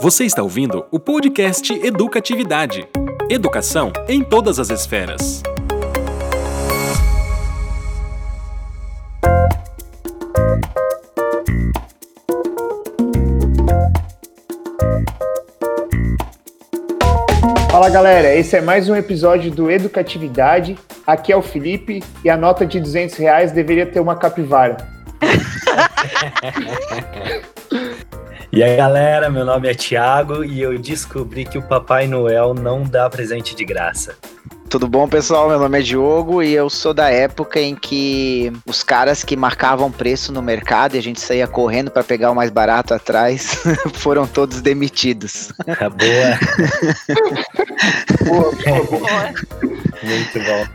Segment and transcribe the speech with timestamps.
[0.00, 2.88] Você está ouvindo o podcast Educatividade.
[3.28, 5.42] Educação em todas as esferas.
[17.68, 20.78] Fala galera, esse é mais um episódio do Educatividade.
[21.04, 24.76] Aqui é o Felipe e a nota de 200 reais deveria ter uma capivara.
[28.54, 32.84] E aí galera, meu nome é Thiago e eu descobri que o Papai Noel não
[32.84, 34.16] dá presente de graça.
[34.70, 35.48] Tudo bom, pessoal?
[35.48, 39.90] Meu nome é Diogo e eu sou da época em que os caras que marcavam
[39.90, 43.60] preço no mercado e a gente saía correndo para pegar o mais barato atrás
[43.94, 45.52] foram todos demitidos.
[45.76, 46.38] Tá boa.
[48.24, 49.34] Boa, boa, boa.
[50.00, 50.66] Muito bom.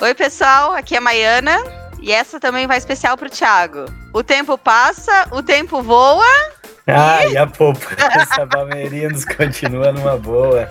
[0.00, 1.58] Oi, pessoal, aqui é a Maiana
[2.00, 3.84] e essa também vai especial pro Thiago.
[4.14, 6.55] O tempo passa, o tempo voa.
[6.88, 10.70] Ah, e a poupança Palmeirinhos continua numa boa.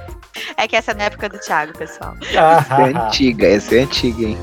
[0.56, 2.16] É que essa é da época do Thiago, pessoal.
[2.22, 4.38] Essa é antiga, essa é antiga, hein?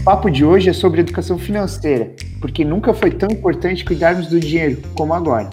[0.00, 4.40] O papo de hoje é sobre educação financeira, porque nunca foi tão importante cuidarmos do
[4.40, 5.48] dinheiro como agora.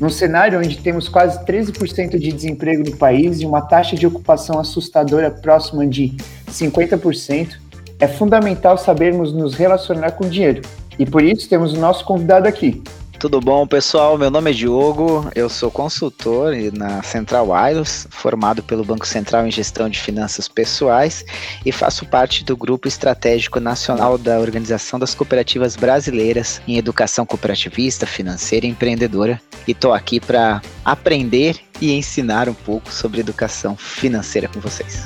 [0.00, 4.58] Num cenário onde temos quase 13% de desemprego no país e uma taxa de ocupação
[4.58, 6.16] assustadora próxima de
[6.48, 7.67] 50%,
[7.98, 10.62] é fundamental sabermos nos relacionar com o dinheiro.
[10.98, 12.82] E por isso temos o nosso convidado aqui.
[13.18, 14.16] Tudo bom, pessoal?
[14.16, 19.50] Meu nome é Diogo, eu sou consultor na Central Wireless, formado pelo Banco Central em
[19.50, 21.24] Gestão de Finanças Pessoais
[21.66, 28.06] e faço parte do Grupo Estratégico Nacional da Organização das Cooperativas Brasileiras em Educação Cooperativista,
[28.06, 29.40] Financeira e Empreendedora.
[29.66, 35.04] E estou aqui para aprender e ensinar um pouco sobre educação financeira com vocês.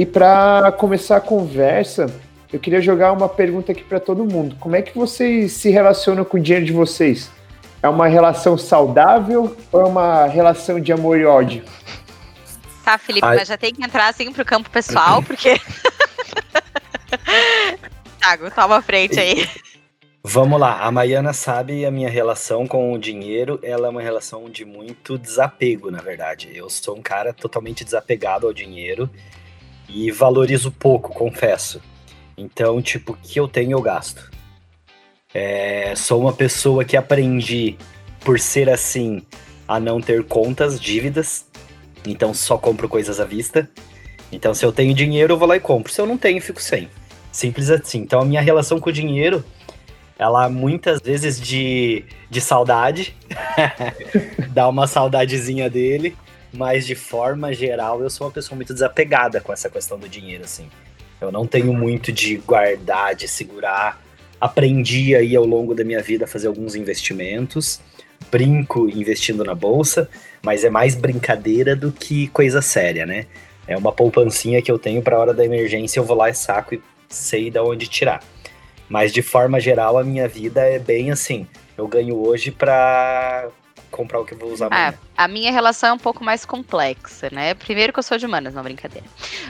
[0.00, 2.06] E para começar a conversa,
[2.50, 4.56] eu queria jogar uma pergunta aqui para todo mundo.
[4.58, 7.30] Como é que vocês se relacionam com o dinheiro de vocês?
[7.82, 11.62] É uma relação saudável ou é uma relação de amor e ódio?
[12.82, 13.36] Tá, Felipe, Ai.
[13.36, 15.60] mas já tem que entrar assim pro campo pessoal, porque.
[18.18, 19.46] Thiago, toma a frente aí.
[20.24, 24.48] Vamos lá, a Maiana sabe a minha relação com o dinheiro, ela é uma relação
[24.48, 26.50] de muito desapego, na verdade.
[26.54, 29.10] Eu sou um cara totalmente desapegado ao dinheiro
[29.92, 31.80] e valorizo pouco, confesso.
[32.36, 34.30] Então, tipo, o que eu tenho eu gasto.
[35.32, 37.76] É, sou uma pessoa que aprendi,
[38.20, 39.22] por ser assim,
[39.68, 41.46] a não ter contas, dívidas.
[42.06, 43.68] Então, só compro coisas à vista.
[44.32, 45.92] Então, se eu tenho dinheiro, eu vou lá e compro.
[45.92, 46.88] Se eu não tenho, fico sem.
[47.30, 47.98] Simples assim.
[47.98, 49.44] Então, a minha relação com o dinheiro,
[50.18, 53.14] ela muitas vezes de, de saudade.
[54.50, 56.16] Dá uma saudadezinha dele.
[56.52, 60.44] Mas, de forma geral, eu sou uma pessoa muito desapegada com essa questão do dinheiro,
[60.44, 60.68] assim.
[61.20, 64.02] Eu não tenho muito de guardar, de segurar.
[64.40, 67.80] Aprendi aí ao longo da minha vida a fazer alguns investimentos.
[68.30, 70.08] Brinco investindo na bolsa,
[70.42, 73.26] mas é mais brincadeira do que coisa séria, né?
[73.66, 76.74] É uma poupancinha que eu tenho para hora da emergência, eu vou lá e saco
[76.74, 78.22] e sei de onde tirar.
[78.88, 81.46] Mas de forma geral, a minha vida é bem assim.
[81.76, 83.48] Eu ganho hoje para
[83.90, 84.98] comprar o que eu vou usar Ah, amanhã.
[85.16, 87.54] a minha relação é um pouco mais complexa, né?
[87.54, 89.06] Primeiro que eu sou de humanas, não brincadeira.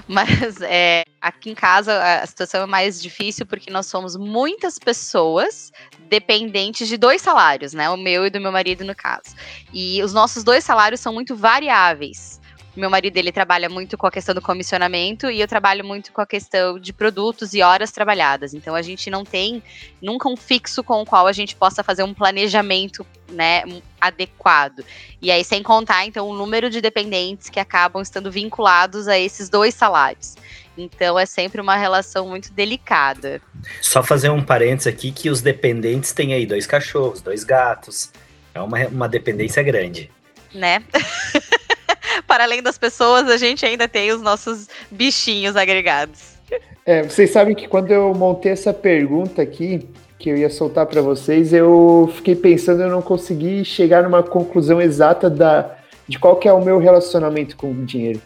[0.09, 0.29] Mas
[0.63, 5.71] é, aqui em casa a situação é mais difícil porque nós somos muitas pessoas
[6.09, 7.89] dependentes de dois salários, né?
[7.91, 9.35] O meu e do meu marido, no caso.
[9.73, 12.40] E os nossos dois salários são muito variáveis.
[12.81, 16.23] Meu marido ele trabalha muito com a questão do comissionamento e eu trabalho muito com
[16.23, 18.55] a questão de produtos e horas trabalhadas.
[18.55, 19.63] Então a gente não tem
[20.01, 23.65] nunca um fixo com o qual a gente possa fazer um planejamento, né,
[24.01, 24.83] adequado.
[25.21, 29.51] E aí sem contar então o número de dependentes que acabam estando vinculados a esses
[29.51, 30.35] dois salários.
[30.75, 33.43] Então é sempre uma relação muito delicada.
[33.83, 38.11] Só fazer um parênteses aqui que os dependentes têm aí dois cachorros, dois gatos.
[38.55, 40.11] É uma, uma dependência grande.
[40.55, 40.83] né?
[42.27, 46.39] Para além das pessoas, a gente ainda tem os nossos bichinhos agregados.
[46.85, 49.89] É, vocês sabem que quando eu montei essa pergunta aqui,
[50.19, 54.81] que eu ia soltar para vocês, eu fiquei pensando, eu não consegui chegar numa conclusão
[54.81, 55.77] exata da,
[56.07, 58.21] de qual que é o meu relacionamento com o dinheiro.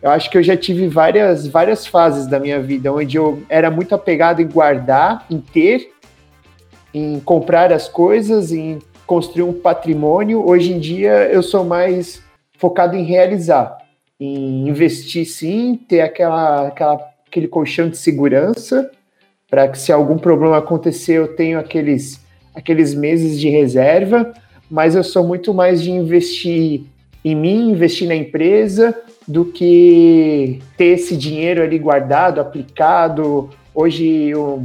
[0.00, 3.70] Eu acho que eu já tive várias, várias fases da minha vida onde eu era
[3.70, 5.92] muito apegado em guardar, em ter,
[6.92, 10.44] em comprar as coisas, em construir um patrimônio.
[10.44, 12.20] Hoje em dia eu sou mais
[12.62, 13.76] focado em realizar,
[14.20, 18.88] em investir sim, ter aquela, aquela, aquele colchão de segurança
[19.50, 22.24] para que se algum problema acontecer eu tenho aqueles,
[22.54, 24.32] aqueles meses de reserva,
[24.70, 26.84] mas eu sou muito mais de investir
[27.24, 33.50] em mim, investir na empresa, do que ter esse dinheiro ali guardado, aplicado.
[33.74, 34.64] Hoje o,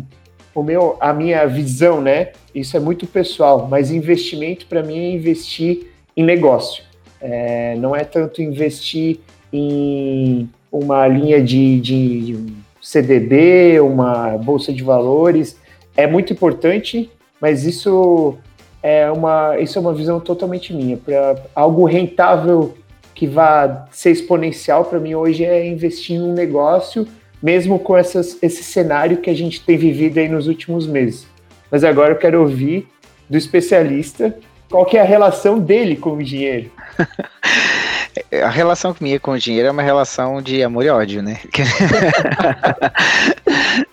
[0.53, 2.29] o meu, a minha visão, né?
[2.53, 6.86] Isso é muito pessoal, mas investimento para mim é investir em negócio.
[7.21, 9.19] É, não é tanto investir
[9.51, 12.45] em uma linha de, de,
[12.81, 15.57] CDB, uma bolsa de valores.
[15.95, 17.09] É muito importante,
[17.41, 18.37] mas isso
[18.81, 20.97] é uma, isso é uma visão totalmente minha.
[20.97, 22.75] Para algo rentável
[23.13, 27.07] que vá ser exponencial para mim hoje é investir em um negócio,
[27.41, 31.27] mesmo com essas, esse cenário que a gente tem vivido aí nos últimos meses.
[31.71, 32.87] Mas agora eu quero ouvir
[33.29, 34.37] do especialista
[34.69, 36.71] qual que é a relação dele com o dinheiro.
[38.43, 41.39] a relação minha com o dinheiro é uma relação de amor e ódio, né?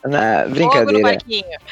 [0.05, 1.19] Na, brincadeira.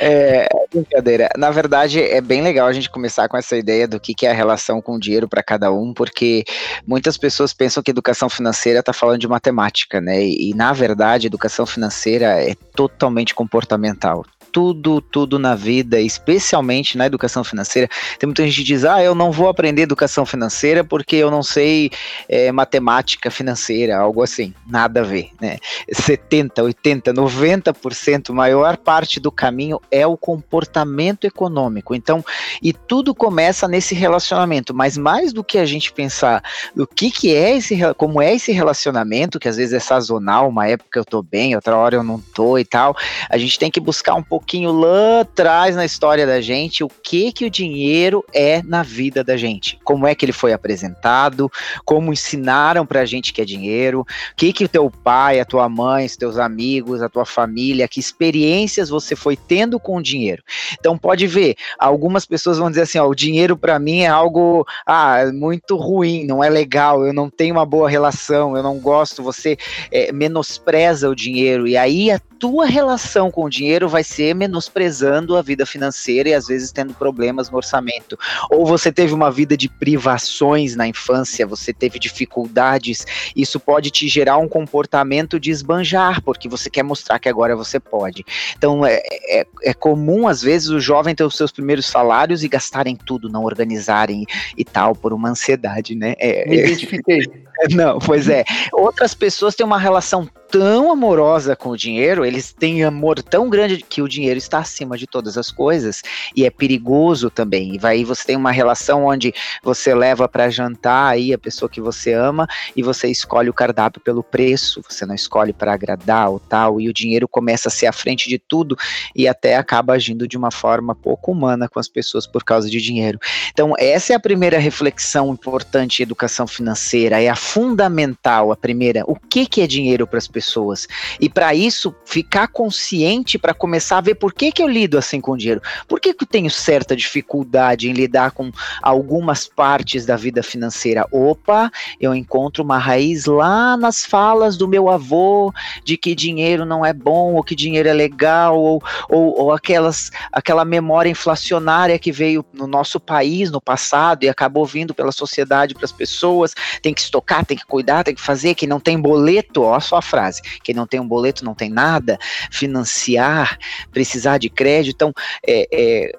[0.00, 1.28] É, brincadeira.
[1.36, 4.30] Na verdade, é bem legal a gente começar com essa ideia do que, que é
[4.30, 6.44] a relação com o dinheiro para cada um, porque
[6.86, 10.22] muitas pessoas pensam que educação financeira está falando de matemática, né?
[10.22, 17.06] E, e, na verdade, educação financeira é totalmente comportamental tudo, tudo na vida, especialmente na
[17.06, 17.88] educação financeira.
[18.18, 21.42] Tem muita gente que diz: ah, eu não vou aprender educação financeira porque eu não
[21.42, 21.90] sei
[22.28, 24.52] é, matemática financeira, algo assim.
[24.66, 25.58] Nada a ver, né?
[25.90, 31.94] 70, 80, 90%, maior parte do caminho é o comportamento econômico.
[31.94, 32.22] Então,
[32.62, 36.42] e tudo começa nesse relacionamento, mas mais do que a gente pensar
[36.76, 40.68] o que, que é esse, como é esse relacionamento, que às vezes é sazonal, uma
[40.68, 42.94] época eu tô bem, outra hora eu não tô e tal,
[43.30, 46.88] a gente tem que buscar um pouco pouquinho lá atrás na história da gente o
[46.88, 51.50] que que o dinheiro é na vida da gente, como é que ele foi apresentado,
[51.84, 54.06] como ensinaram pra gente que é dinheiro, o
[54.36, 58.00] que que o teu pai, a tua mãe, os teus amigos, a tua família, que
[58.00, 60.42] experiências você foi tendo com o dinheiro.
[60.78, 64.66] Então pode ver, algumas pessoas vão dizer assim, ó, o dinheiro para mim é algo
[64.84, 69.22] ah, muito ruim, não é legal, eu não tenho uma boa relação, eu não gosto,
[69.22, 69.56] você
[69.90, 75.36] é, menospreza o dinheiro e aí a tua relação com o dinheiro vai ser menosprezando
[75.36, 78.18] a vida financeira e às vezes tendo problemas no orçamento.
[78.50, 83.06] Ou você teve uma vida de privações na infância, você teve dificuldades,
[83.36, 87.78] isso pode te gerar um comportamento de esbanjar, porque você quer mostrar que agora você
[87.78, 88.24] pode.
[88.56, 92.48] Então é, é, é comum, às vezes, o jovem ter os seus primeiros salários e
[92.48, 94.24] gastarem tudo, não organizarem
[94.56, 96.14] e tal, por uma ansiedade, né?
[96.18, 97.20] É, Me identifiquei.
[97.70, 98.44] Não, pois é.
[98.72, 103.78] Outras pessoas têm uma relação tão amorosa com o dinheiro, eles têm amor tão grande
[103.88, 106.02] que o dinheiro está acima de todas as coisas
[106.36, 107.74] e é perigoso também.
[107.74, 109.32] E vai você tem uma relação onde
[109.62, 114.02] você leva para jantar aí a pessoa que você ama e você escolhe o cardápio
[114.02, 117.86] pelo preço, você não escolhe para agradar ou tal, e o dinheiro começa a ser
[117.86, 118.76] à frente de tudo
[119.16, 122.78] e até acaba agindo de uma forma pouco humana com as pessoas por causa de
[122.78, 123.18] dinheiro.
[123.50, 129.14] Então, essa é a primeira reflexão importante educação financeira, é a fundamental, a primeira, o
[129.14, 130.88] que que é dinheiro para as pessoas.
[131.20, 135.20] E para isso, ficar consciente para começar a ver por que, que eu lido assim
[135.20, 135.60] com dinheiro.
[135.86, 138.50] Por que, que eu tenho certa dificuldade em lidar com
[138.80, 141.06] algumas partes da vida financeira?
[141.12, 141.70] Opa,
[142.00, 145.52] eu encontro uma raiz lá nas falas do meu avô
[145.84, 150.10] de que dinheiro não é bom, ou que dinheiro é legal, ou, ou, ou aquelas,
[150.32, 155.74] aquela memória inflacionária que veio no nosso país no passado e acabou vindo pela sociedade
[155.74, 156.54] para as pessoas.
[156.80, 158.54] Tem que estocar, tem que cuidar, tem que fazer.
[158.54, 160.42] Quem não tem boleto, ó, só a frase.
[160.62, 162.18] Quem não tem um boleto não tem nada.
[162.50, 163.58] Financiar,
[163.92, 164.94] precisar de crédito.
[164.94, 165.12] Então,
[165.46, 166.12] é, é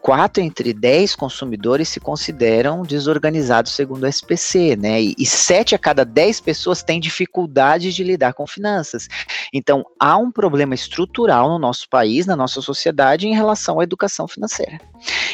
[0.00, 5.02] quatro entre dez consumidores se consideram desorganizados segundo o SPC, né?
[5.02, 9.08] E, e sete a cada dez pessoas têm dificuldade de lidar com finanças.
[9.52, 14.26] Então, há um problema estrutural no nosso país, na nossa sociedade, em relação à educação
[14.26, 14.80] financeira.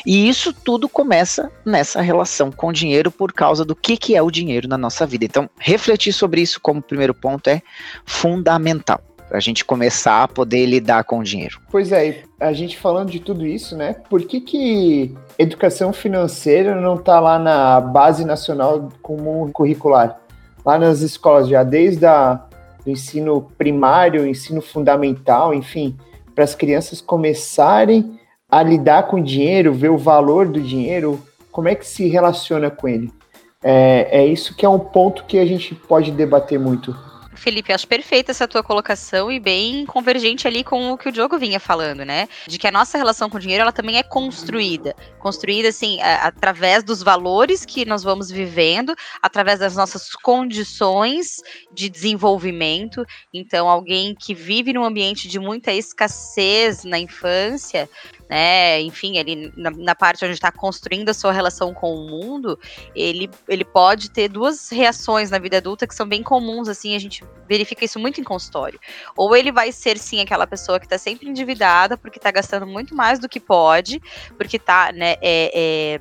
[0.07, 4.23] E isso tudo começa nessa relação com o dinheiro por causa do que, que é
[4.23, 5.25] o dinheiro na nossa vida.
[5.25, 7.63] Então, refletir sobre isso como primeiro ponto é
[8.05, 9.01] fundamental
[9.33, 11.61] a gente começar a poder lidar com o dinheiro.
[11.71, 13.97] Pois é, a gente falando de tudo isso, né?
[14.09, 20.21] Por que, que educação financeira não está lá na base nacional comum curricular?
[20.65, 22.41] Lá nas escolas, já desde a,
[22.85, 25.97] do ensino primário, ensino fundamental, enfim,
[26.35, 28.19] para as crianças começarem
[28.51, 31.19] a lidar com o dinheiro, ver o valor do dinheiro,
[31.51, 33.11] como é que se relaciona com ele.
[33.65, 36.95] É, é isso que é um ponto que a gente pode debater muito
[37.35, 41.39] Felipe, acho perfeita essa tua colocação e bem convergente ali com o que o Diogo
[41.39, 42.29] vinha falando, né?
[42.47, 44.95] De que a nossa relação com o dinheiro, ela também é construída.
[45.19, 51.41] Construída, assim, a, através dos valores que nós vamos vivendo, através das nossas condições
[51.73, 53.05] de desenvolvimento.
[53.33, 57.89] Então, alguém que vive num ambiente de muita escassez na infância,
[58.33, 58.81] né?
[58.81, 62.59] Enfim, ele na, na parte onde está construindo a sua relação com o mundo,
[62.97, 66.99] ele, ele pode ter duas reações na vida adulta que são bem comuns, assim, a
[66.99, 68.81] gente verifica isso muito em consultório.
[69.15, 72.95] Ou ele vai ser sim aquela pessoa que está sempre endividada porque está gastando muito
[72.95, 74.01] mais do que pode,
[74.39, 75.99] porque está, né, é,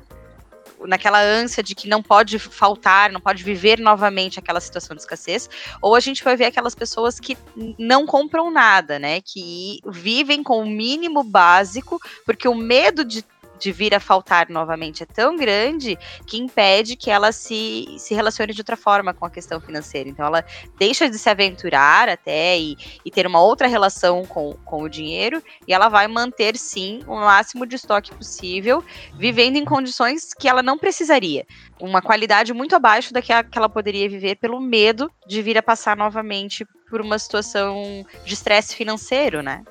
[0.86, 5.48] naquela ânsia de que não pode faltar, não pode viver novamente aquela situação de escassez,
[5.80, 7.36] ou a gente vai ver aquelas pessoas que
[7.78, 9.20] não compram nada, né?
[9.20, 13.24] Que vivem com o mínimo básico, porque o medo de
[13.62, 18.52] de vir a faltar novamente é tão grande que impede que ela se, se relacione
[18.52, 20.08] de outra forma com a questão financeira.
[20.08, 20.44] Então ela
[20.76, 25.40] deixa de se aventurar até e, e ter uma outra relação com, com o dinheiro
[25.66, 28.82] e ela vai manter sim o máximo de estoque possível,
[29.16, 31.46] vivendo em condições que ela não precisaria.
[31.80, 35.96] Uma qualidade muito abaixo da que ela poderia viver pelo medo de vir a passar
[35.96, 39.62] novamente por uma situação de estresse financeiro, né?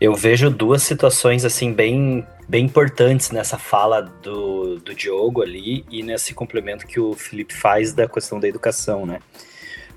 [0.00, 6.02] Eu vejo duas situações assim bem bem importantes nessa fala do, do Diogo ali e
[6.02, 9.20] nesse complemento que o Felipe faz da questão da educação, né?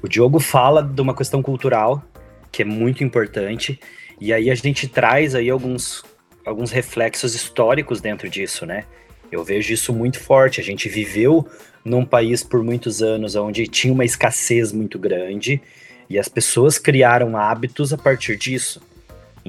[0.02, 2.04] O Diogo fala de uma questão cultural
[2.52, 3.80] que é muito importante
[4.20, 6.04] e aí a gente traz aí alguns,
[6.46, 8.86] alguns reflexos históricos dentro disso, né?
[9.32, 10.60] Eu vejo isso muito forte.
[10.60, 11.48] A gente viveu
[11.86, 15.62] num país por muitos anos onde tinha uma escassez muito grande
[16.10, 18.82] e as pessoas criaram hábitos a partir disso.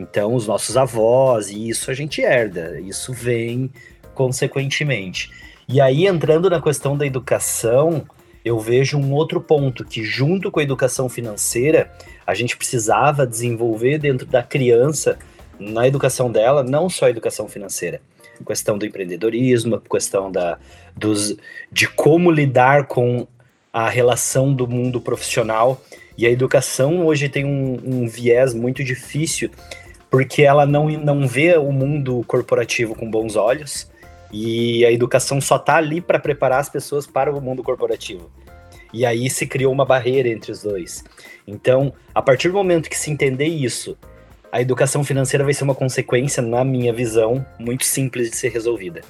[0.00, 3.70] Então, os nossos avós, e isso a gente herda, isso vem
[4.14, 5.30] consequentemente.
[5.68, 8.06] E aí, entrando na questão da educação,
[8.42, 11.92] eu vejo um outro ponto que, junto com a educação financeira,
[12.26, 15.18] a gente precisava desenvolver dentro da criança,
[15.58, 18.00] na educação dela, não só a educação financeira,
[18.46, 20.58] questão do empreendedorismo, questão da,
[20.96, 21.36] dos,
[21.70, 23.28] de como lidar com
[23.70, 25.82] a relação do mundo profissional.
[26.16, 29.50] E a educação hoje tem um, um viés muito difícil
[30.10, 33.88] porque ela não, não vê o mundo corporativo com bons olhos
[34.32, 38.30] e a educação só está ali para preparar as pessoas para o mundo corporativo.
[38.92, 41.04] E aí se criou uma barreira entre os dois.
[41.46, 43.96] Então, a partir do momento que se entender isso,
[44.50, 49.00] a educação financeira vai ser uma consequência, na minha visão, muito simples de ser resolvida.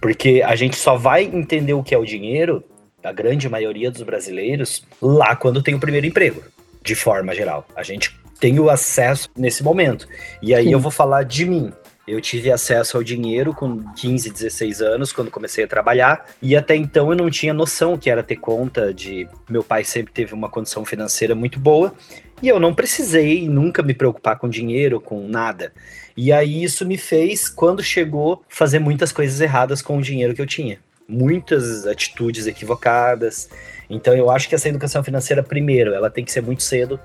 [0.00, 2.62] Porque a gente só vai entender o que é o dinheiro,
[3.02, 6.42] a grande maioria dos brasileiros, lá quando tem o primeiro emprego,
[6.82, 7.66] de forma geral.
[7.74, 10.08] A gente tenho acesso nesse momento.
[10.42, 10.72] E aí Sim.
[10.72, 11.72] eu vou falar de mim.
[12.06, 16.76] Eu tive acesso ao dinheiro com 15, 16 anos, quando comecei a trabalhar, e até
[16.76, 19.26] então eu não tinha noção que era ter conta de.
[19.48, 21.94] Meu pai sempre teve uma condição financeira muito boa,
[22.42, 25.72] e eu não precisei nunca me preocupar com dinheiro, com nada.
[26.14, 30.42] E aí isso me fez, quando chegou, fazer muitas coisas erradas com o dinheiro que
[30.42, 30.78] eu tinha.
[31.08, 33.48] Muitas atitudes equivocadas.
[33.88, 37.00] Então eu acho que essa educação financeira, primeiro, ela tem que ser muito cedo,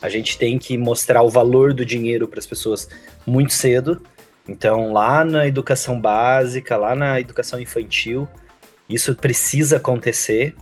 [0.00, 2.88] a gente tem que mostrar o valor do dinheiro para as pessoas
[3.26, 4.00] muito cedo.
[4.48, 8.26] Então, lá na educação básica, lá na educação infantil,
[8.88, 10.54] isso precisa acontecer.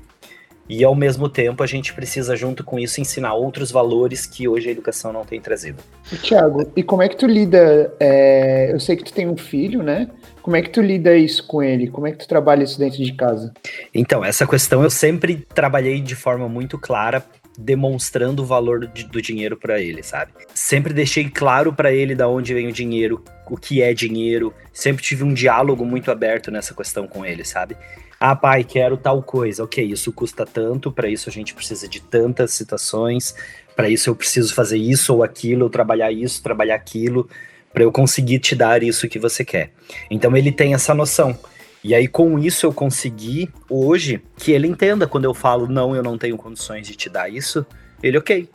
[0.69, 4.69] E ao mesmo tempo, a gente precisa, junto com isso, ensinar outros valores que hoje
[4.69, 5.81] a educação não tem trazido.
[6.23, 7.95] Tiago, e como é que tu lida?
[8.00, 8.73] É...
[8.73, 10.11] Eu sei que tu tem um filho, né?
[10.43, 11.88] Como é que tu lida isso com ele?
[11.88, 13.52] Como é que tu trabalha isso dentro de casa?
[13.95, 17.25] Então, essa questão eu sempre trabalhei de forma muito clara
[17.59, 20.33] demonstrando o valor do dinheiro para ele, sabe?
[20.55, 24.53] Sempre deixei claro para ele da onde vem o dinheiro, o que é dinheiro.
[24.73, 27.77] Sempre tive um diálogo muito aberto nessa questão com ele, sabe?
[28.19, 29.65] Ah, pai, quero tal coisa.
[29.65, 33.35] Ok, isso custa tanto, para isso a gente precisa de tantas situações,
[33.75, 37.29] para isso eu preciso fazer isso ou aquilo, ou trabalhar isso, trabalhar aquilo,
[37.73, 39.71] para eu conseguir te dar isso que você quer.
[40.11, 41.39] Então ele tem essa noção.
[41.87, 46.02] E aí, com isso, eu consegui hoje que ele entenda quando eu falo, não, eu
[46.02, 47.64] não tenho condições de te dar isso.
[48.02, 48.49] Ele, ok.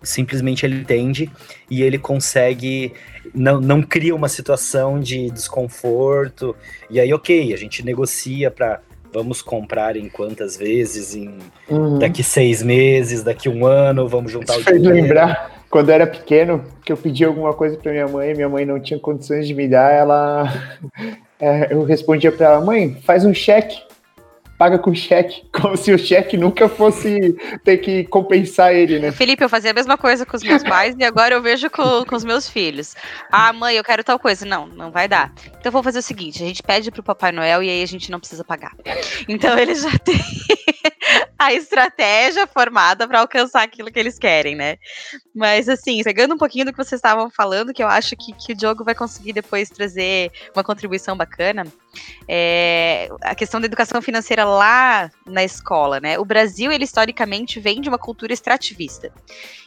[0.00, 1.28] Simplesmente ele entende
[1.68, 2.92] e ele consegue,
[3.34, 6.54] não, não cria uma situação de desconforto.
[6.88, 8.80] E aí, ok, a gente negocia para
[9.12, 11.36] vamos comprar em quantas vezes, em
[11.68, 11.98] uhum.
[11.98, 14.94] daqui seis meses, daqui um ano, vamos juntar Isso o dinheiro.
[14.94, 18.64] lembrar, quando eu era pequeno, que eu pedi alguma coisa para minha mãe, minha mãe
[18.64, 20.78] não tinha condições de me dar, ela
[21.70, 23.80] eu respondia para ela, mãe, faz um cheque,
[24.58, 29.12] paga com cheque, como se o cheque nunca fosse ter que compensar ele, né?
[29.12, 32.04] Felipe, eu fazia a mesma coisa com os meus pais e agora eu vejo com,
[32.04, 32.94] com os meus filhos.
[33.30, 34.44] Ah, mãe, eu quero tal coisa.
[34.44, 35.32] Não, não vai dar.
[35.58, 38.10] Então vou fazer o seguinte: a gente pede pro Papai Noel e aí a gente
[38.10, 38.72] não precisa pagar.
[39.28, 40.18] Então ele já tem
[41.38, 44.76] a estratégia formada para alcançar aquilo que eles querem, né?
[45.34, 48.52] Mas assim, pegando um pouquinho do que vocês estavam falando, que eu acho que, que
[48.52, 51.64] o Diogo vai conseguir depois trazer uma contribuição bacana,
[52.28, 56.18] é a questão da educação financeira lá na escola, né?
[56.18, 59.12] O Brasil, ele historicamente vem de uma cultura extrativista.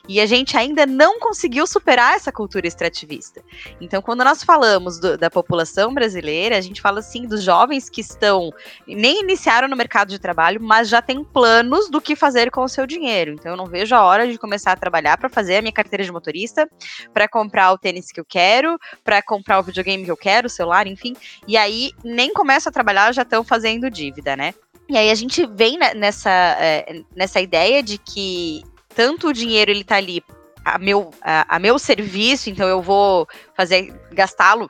[0.07, 3.41] E a gente ainda não conseguiu superar essa cultura extrativista.
[3.79, 8.01] Então, quando nós falamos do, da população brasileira, a gente fala assim dos jovens que
[8.01, 8.51] estão
[8.87, 12.69] nem iniciaram no mercado de trabalho, mas já têm planos do que fazer com o
[12.69, 13.31] seu dinheiro.
[13.33, 16.03] Então, eu não vejo a hora de começar a trabalhar para fazer a minha carteira
[16.03, 16.67] de motorista,
[17.13, 20.49] para comprar o tênis que eu quero, para comprar o videogame que eu quero, o
[20.49, 21.15] celular, enfim.
[21.47, 24.53] E aí, nem começa a trabalhar, já estão fazendo dívida, né?
[24.89, 28.63] E aí a gente vem nessa, é, nessa ideia de que
[28.93, 30.21] tanto o dinheiro ele tá ali
[30.65, 34.69] a meu, a, a meu serviço, então eu vou fazer gastá-lo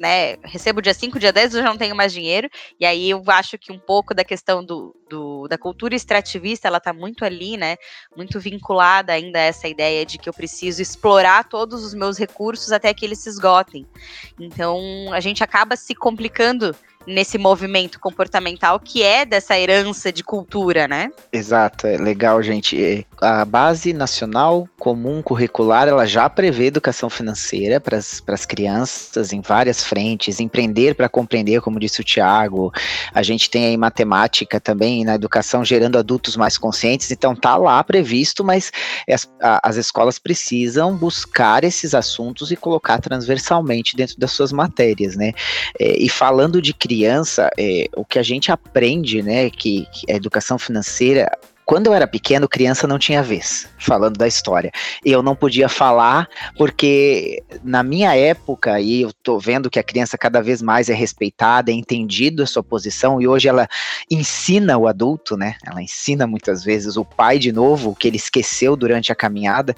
[0.00, 2.48] né, recebo dia 5, dia 10, eu já não tenho mais dinheiro,
[2.80, 6.80] e aí eu acho que um pouco da questão do, do, da cultura extrativista, ela
[6.80, 7.76] tá muito ali, né,
[8.16, 12.72] muito vinculada ainda a essa ideia de que eu preciso explorar todos os meus recursos
[12.72, 13.86] até que eles se esgotem.
[14.40, 14.80] Então,
[15.12, 16.74] a gente acaba se complicando
[17.06, 21.10] nesse movimento comportamental que é dessa herança de cultura, né?
[21.32, 23.06] Exato, é legal, gente.
[23.20, 29.84] A base nacional comum curricular ela já prevê educação financeira para as crianças em várias
[29.84, 32.72] frentes, empreender para compreender, como disse o Tiago.
[33.12, 37.84] A gente tem aí matemática também na educação gerando adultos mais conscientes, então tá lá
[37.84, 38.72] previsto, mas
[39.08, 45.32] as, as escolas precisam buscar esses assuntos e colocar transversalmente dentro das suas matérias, né?
[45.78, 50.16] É, e falando de criança, é, o que a gente aprende, né, que, que a
[50.16, 51.30] educação financeira
[51.70, 54.72] quando eu era pequeno, criança não tinha vez, falando da história.
[55.04, 60.18] Eu não podia falar, porque na minha época, e eu tô vendo que a criança
[60.18, 63.68] cada vez mais é respeitada, é entendido a sua posição, e hoje ela
[64.10, 65.54] ensina o adulto, né?
[65.64, 69.72] Ela ensina muitas vezes o pai de novo, o que ele esqueceu durante a caminhada.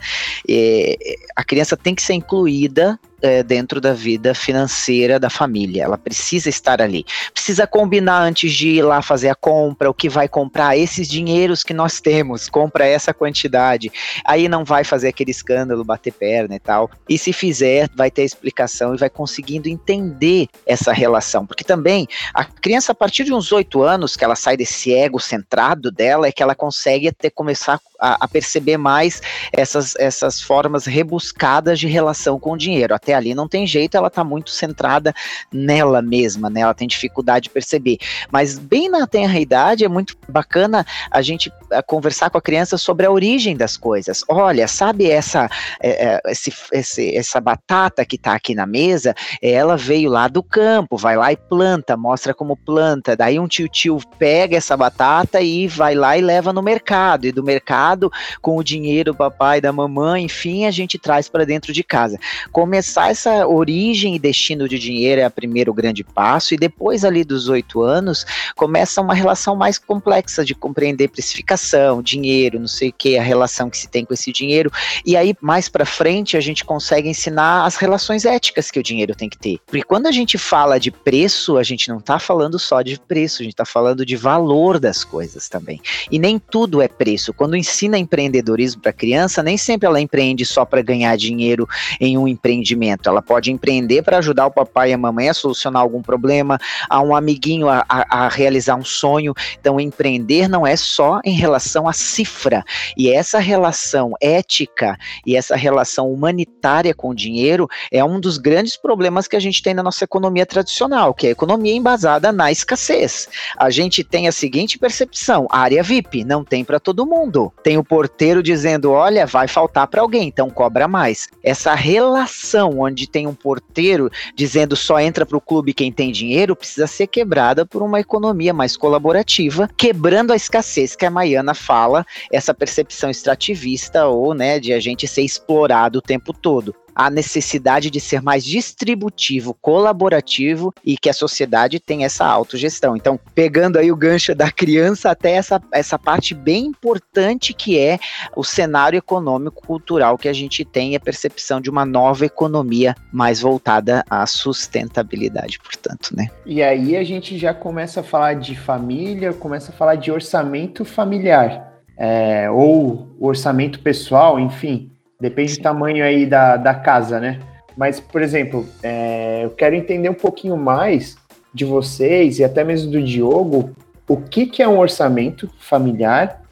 [0.48, 0.98] E
[1.36, 5.84] a criança tem que ser incluída é, dentro da vida financeira da família.
[5.84, 7.06] Ela precisa estar ali.
[7.32, 11.62] Precisa combinar antes de ir lá fazer a compra, o que vai comprar, esses dinheiros
[11.62, 13.90] que nós temos, compra essa quantidade.
[14.24, 16.90] Aí não vai fazer aquele escândalo, bater perna e tal.
[17.08, 21.46] E se fizer, vai ter explicação e vai conseguindo entender essa relação.
[21.46, 25.20] Porque também a criança, a partir de uns oito anos, que ela sai desse ego
[25.20, 30.86] centrado dela, é que ela consegue até começar a, a perceber mais essas, essas formas
[30.86, 32.94] rebuscadas de relação com o dinheiro.
[32.94, 35.14] Até ali não tem jeito, ela está muito centrada
[35.52, 36.60] nela mesma, né?
[36.60, 37.98] Ela tem dificuldade de perceber.
[38.30, 41.52] Mas bem na tenra idade é muito bacana a gente
[41.86, 44.24] conversar com a criança sobre a origem das coisas.
[44.28, 45.48] Olha, sabe essa
[45.80, 49.14] é, esse, esse, essa batata que está aqui na mesa?
[49.40, 53.16] Ela veio lá do campo, vai lá e planta, mostra como planta.
[53.16, 57.26] Daí um tio tio pega essa batata e vai lá e leva no mercado.
[57.26, 61.44] E do mercado, com o dinheiro do papai, da mamãe, enfim, a gente traz para
[61.44, 62.18] dentro de casa.
[62.50, 67.24] Começar essa origem e destino de dinheiro é o primeiro grande passo, e depois ali
[67.24, 68.24] dos oito anos
[68.56, 71.61] começa uma relação mais complexa de compreender precificação,
[72.02, 74.70] dinheiro, não sei o que, a relação que se tem com esse dinheiro,
[75.04, 79.14] e aí mais para frente a gente consegue ensinar as relações éticas que o dinheiro
[79.14, 79.58] tem que ter.
[79.66, 83.42] Porque quando a gente fala de preço, a gente não está falando só de preço,
[83.42, 85.80] a gente está falando de valor das coisas também.
[86.10, 87.32] E nem tudo é preço.
[87.32, 91.68] Quando ensina empreendedorismo para criança, nem sempre ela empreende só para ganhar dinheiro
[92.00, 93.08] em um empreendimento empreendimento.
[93.08, 97.00] Ela pode empreender para ajudar o papai e a mamãe a solucionar algum problema, a
[97.00, 99.34] um amiguinho a, a, a, realizar um sonho.
[99.60, 102.64] Então, empreender não é só em relação à cifra.
[102.96, 108.76] E essa relação ética e essa relação humanitária com o dinheiro é um dos grandes
[108.76, 112.50] problemas que a gente tem na nossa economia tradicional, que é a economia embasada na
[112.50, 113.28] escassez.
[113.56, 117.52] A gente tem a seguinte percepção: área VIP não tem para todo mundo.
[117.62, 121.28] Tem o porteiro dizendo: olha, vai faltar para alguém, então cobra mais.
[121.42, 126.56] Essa relação onde tem um porteiro dizendo só entra para o clube quem tem dinheiro,
[126.56, 131.10] precisa ser quebrada por uma economia mais colaborativa, quebrando a escassez que a
[131.42, 136.74] Maiana fala, essa percepção extrativista ou né, de a gente ser explorado o tempo todo
[136.94, 142.96] a necessidade de ser mais distributivo, colaborativo e que a sociedade tem essa autogestão.
[142.96, 147.98] Então, pegando aí o gancho da criança até essa, essa parte bem importante que é
[148.36, 152.94] o cenário econômico cultural que a gente tem e a percepção de uma nova economia
[153.12, 156.28] mais voltada à sustentabilidade, portanto, né?
[156.44, 160.84] E aí a gente já começa a falar de família, começa a falar de orçamento
[160.84, 164.91] familiar, é, ou orçamento pessoal, enfim.
[165.22, 167.38] Depende do tamanho aí da, da casa, né?
[167.76, 171.16] Mas, por exemplo, é, eu quero entender um pouquinho mais
[171.54, 173.70] de vocês e até mesmo do Diogo,
[174.08, 176.42] o que, que é um orçamento familiar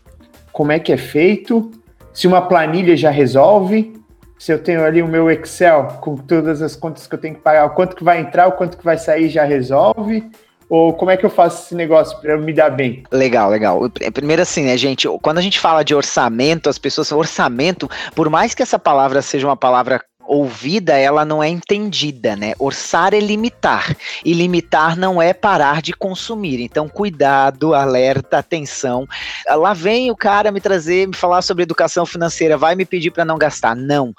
[0.53, 1.71] como é que é feito,
[2.13, 3.93] se uma planilha já resolve,
[4.39, 7.41] se eu tenho ali o meu Excel com todas as contas que eu tenho que
[7.41, 10.31] pagar, o quanto que vai entrar, o quanto que vai sair já resolve.
[10.71, 13.03] Ou como é que eu faço esse negócio para me dar bem?
[13.11, 13.91] Legal, legal.
[14.15, 18.55] Primeiro assim, né, gente, quando a gente fala de orçamento, as pessoas, orçamento, por mais
[18.55, 22.53] que essa palavra seja uma palavra ouvida, ela não é entendida, né?
[22.57, 26.61] Orçar é limitar, e limitar não é parar de consumir.
[26.61, 29.09] Então, cuidado, alerta, atenção.
[29.49, 33.25] Lá vem o cara me trazer, me falar sobre educação financeira, vai me pedir para
[33.25, 33.75] não gastar.
[33.75, 34.15] Não,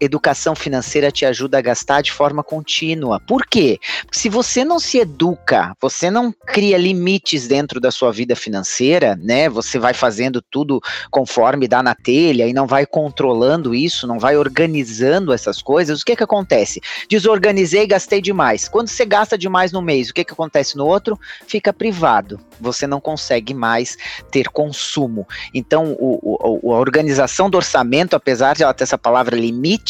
[0.00, 3.20] educação financeira te ajuda a gastar de forma contínua.
[3.20, 3.56] Por quê?
[3.56, 3.80] Porque
[4.12, 9.48] se você não se educa, você não cria limites dentro da sua vida financeira, né?
[9.48, 10.80] Você vai fazendo tudo
[11.10, 16.02] conforme dá na telha e não vai controlando isso, não vai organizando essas coisas.
[16.02, 16.80] O que que acontece?
[17.08, 18.68] Desorganizei, gastei demais.
[18.68, 21.18] Quando você gasta demais no mês, o que que acontece no outro?
[21.46, 22.38] Fica privado.
[22.60, 23.96] Você não consegue mais
[24.30, 25.26] ter consumo.
[25.54, 29.85] Então, o, o, a organização do orçamento, apesar de ela ter essa palavra limite,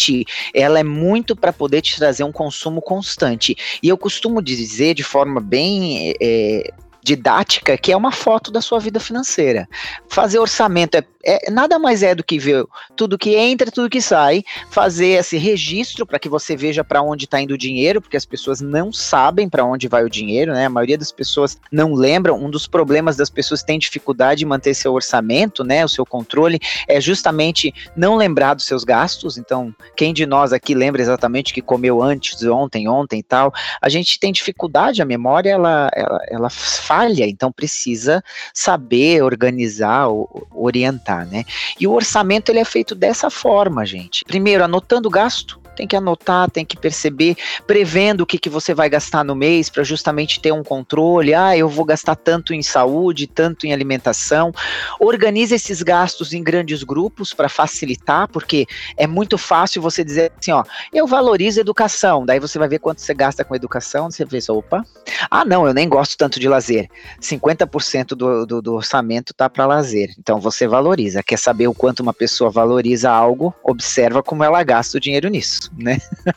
[0.54, 3.56] ela é muito para poder te trazer um consumo constante.
[3.82, 6.72] E eu costumo dizer de forma bem é,
[7.06, 9.68] didática que é uma foto da sua vida financeira.
[10.09, 14.00] Fazer orçamento é é, nada mais é do que ver tudo que entra, tudo que
[14.00, 18.16] sai, fazer esse registro para que você veja para onde está indo o dinheiro, porque
[18.16, 20.66] as pessoas não sabem para onde vai o dinheiro, né?
[20.66, 22.36] A maioria das pessoas não lembram.
[22.36, 25.84] Um dos problemas das pessoas que têm dificuldade de manter seu orçamento, né?
[25.84, 29.36] O seu controle é justamente não lembrar dos seus gastos.
[29.36, 33.52] Então, quem de nós aqui lembra exatamente que comeu antes, ontem, ontem e tal?
[33.82, 38.22] A gente tem dificuldade, a memória ela, ela, ela falha, então precisa
[38.54, 40.06] saber organizar,
[40.54, 41.44] orientar né?
[41.79, 44.24] E o orçamento ele é feito dessa forma, gente.
[44.24, 47.36] Primeiro, anotando o gasto, tem que anotar, tem que perceber,
[47.66, 51.34] prevendo o que, que você vai gastar no mês para justamente ter um controle.
[51.34, 54.52] Ah, eu vou gastar tanto em saúde, tanto em alimentação.
[54.98, 60.52] Organize esses gastos em grandes grupos para facilitar, porque é muito fácil você dizer assim,
[60.52, 62.24] ó, eu valorizo educação.
[62.24, 64.84] Daí você vai ver quanto você gasta com educação, você vê, opa,
[65.30, 66.88] ah, não, eu nem gosto tanto de lazer.
[67.20, 70.14] 50% do, do, do orçamento tá para lazer.
[70.18, 71.22] Então você valoriza.
[71.22, 73.54] Quer saber o quanto uma pessoa valoriza algo?
[73.62, 75.98] Observa como ela gasta o dinheiro nisso né?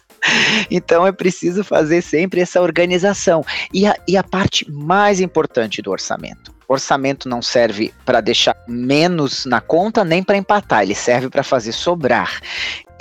[0.70, 3.44] Então é preciso fazer sempre essa organização.
[3.74, 6.54] E a, e a parte mais importante do orçamento.
[6.68, 11.72] Orçamento não serve para deixar menos na conta nem para empatar, ele serve para fazer
[11.72, 12.42] sobrar.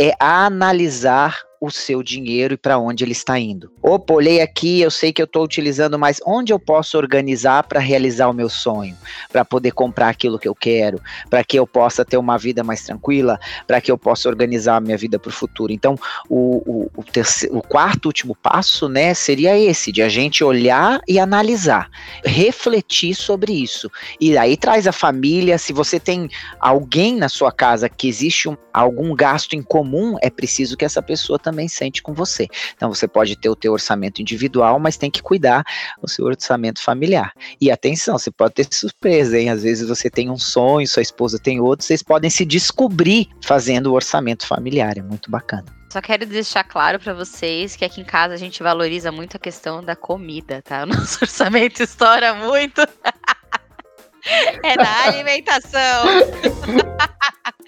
[0.00, 3.70] É analisar o seu dinheiro e para onde ele está indo.
[3.82, 7.80] Opa, olhei aqui, eu sei que eu estou utilizando, mas onde eu posso organizar para
[7.80, 8.96] realizar o meu sonho,
[9.30, 12.82] para poder comprar aquilo que eu quero, para que eu possa ter uma vida mais
[12.82, 15.72] tranquila, para que eu possa organizar a minha vida para o futuro.
[15.72, 15.96] Então,
[16.28, 21.00] o, o, o, terceiro, o quarto último passo, né, seria esse, de a gente olhar
[21.08, 21.90] e analisar,
[22.24, 23.90] refletir sobre isso.
[24.20, 26.28] E aí traz a família, se você tem
[26.60, 31.02] alguém na sua casa que existe um, algum gasto em comum, é preciso que essa
[31.02, 32.46] pessoa também sente com você.
[32.76, 35.64] Então você pode ter o teu orçamento individual, mas tem que cuidar
[36.02, 37.32] o seu orçamento familiar.
[37.60, 39.48] E atenção, você pode ter surpresa, hein?
[39.48, 43.86] Às vezes você tem um sonho, sua esposa tem outro, vocês podem se descobrir fazendo
[43.86, 45.64] o orçamento familiar, é muito bacana.
[45.90, 49.40] Só quero deixar claro para vocês que aqui em casa a gente valoriza muito a
[49.40, 50.82] questão da comida, tá?
[50.82, 52.82] O nosso orçamento estoura muito.
[54.62, 56.04] é da alimentação.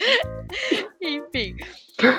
[1.01, 1.57] Enfim.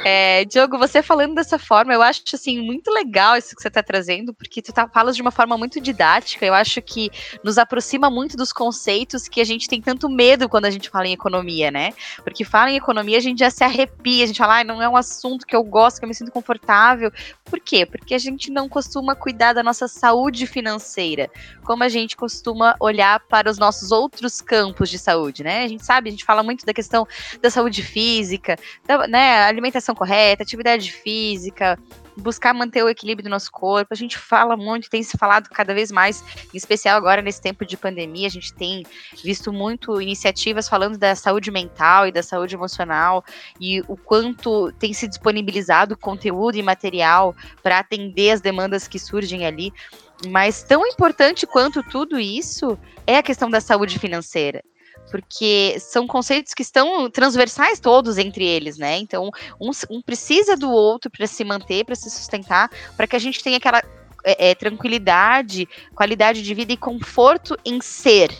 [0.03, 3.81] É, Diogo, você falando dessa forma, eu acho assim muito legal isso que você está
[3.81, 6.45] trazendo, porque tu tá, falas de uma forma muito didática.
[6.45, 7.09] Eu acho que
[7.43, 11.07] nos aproxima muito dos conceitos que a gente tem tanto medo quando a gente fala
[11.07, 11.93] em economia, né?
[12.23, 14.87] Porque fala em economia, a gente já se arrepia, a gente fala, ah, não é
[14.87, 17.11] um assunto que eu gosto, que eu me sinto confortável.
[17.45, 17.85] Por quê?
[17.85, 21.29] Porque a gente não costuma cuidar da nossa saúde financeira,
[21.63, 25.63] como a gente costuma olhar para os nossos outros campos de saúde, né?
[25.63, 27.07] A gente sabe, a gente fala muito da questão
[27.41, 31.79] da saúde física, da, né, alimentação correta, atividade física,
[32.17, 33.93] buscar manter o equilíbrio do nosso corpo.
[33.93, 37.65] A gente fala muito, tem se falado cada vez mais, em especial agora nesse tempo
[37.65, 38.85] de pandemia, a gente tem
[39.23, 43.23] visto muito iniciativas falando da saúde mental e da saúde emocional
[43.59, 49.45] e o quanto tem se disponibilizado conteúdo e material para atender as demandas que surgem
[49.45, 49.71] ali.
[50.29, 54.61] Mas tão importante quanto tudo isso é a questão da saúde financeira
[55.11, 58.97] porque são conceitos que estão transversais todos entre eles, né?
[58.97, 63.19] Então, um, um precisa do outro para se manter, para se sustentar, para que a
[63.19, 63.83] gente tenha aquela
[64.23, 68.31] é, é, tranquilidade, qualidade de vida e conforto em ser,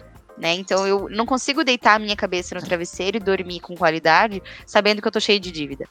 [0.42, 0.56] né?
[0.56, 5.00] Então eu não consigo deitar a minha cabeça no travesseiro e dormir com qualidade, sabendo
[5.00, 5.88] que eu tô cheio de dívida,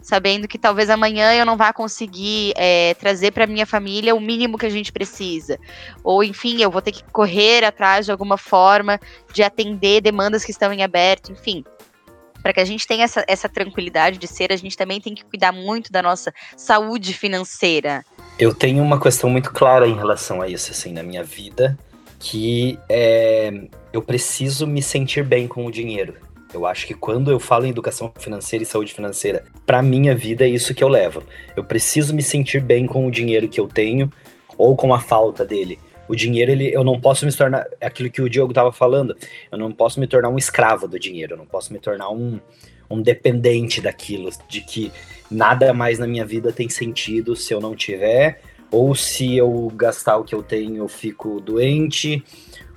[0.00, 4.56] sabendo que talvez amanhã eu não vá conseguir é, trazer para minha família o mínimo
[4.56, 5.58] que a gente precisa,
[6.02, 8.98] ou enfim, eu vou ter que correr atrás de alguma forma
[9.34, 11.62] de atender demandas que estão em aberto, enfim.
[12.42, 15.26] Para que a gente tenha essa, essa tranquilidade de ser, a gente também tem que
[15.26, 18.02] cuidar muito da nossa saúde financeira.
[18.38, 21.78] Eu tenho uma questão muito clara em relação a isso, assim, na minha vida
[22.20, 23.50] que é,
[23.92, 26.14] eu preciso me sentir bem com o dinheiro.
[26.52, 30.44] Eu acho que quando eu falo em educação financeira e saúde financeira, para minha vida
[30.44, 31.22] é isso que eu levo.
[31.56, 34.12] Eu preciso me sentir bem com o dinheiro que eu tenho
[34.58, 35.78] ou com a falta dele.
[36.06, 39.16] O dinheiro, ele, eu não posso me tornar é aquilo que o Diogo estava falando.
[39.50, 41.34] Eu não posso me tornar um escravo do dinheiro.
[41.34, 42.38] Eu não posso me tornar um,
[42.90, 44.92] um dependente daquilo, de que
[45.30, 50.16] nada mais na minha vida tem sentido se eu não tiver ou se eu gastar
[50.16, 52.22] o que eu tenho eu fico doente,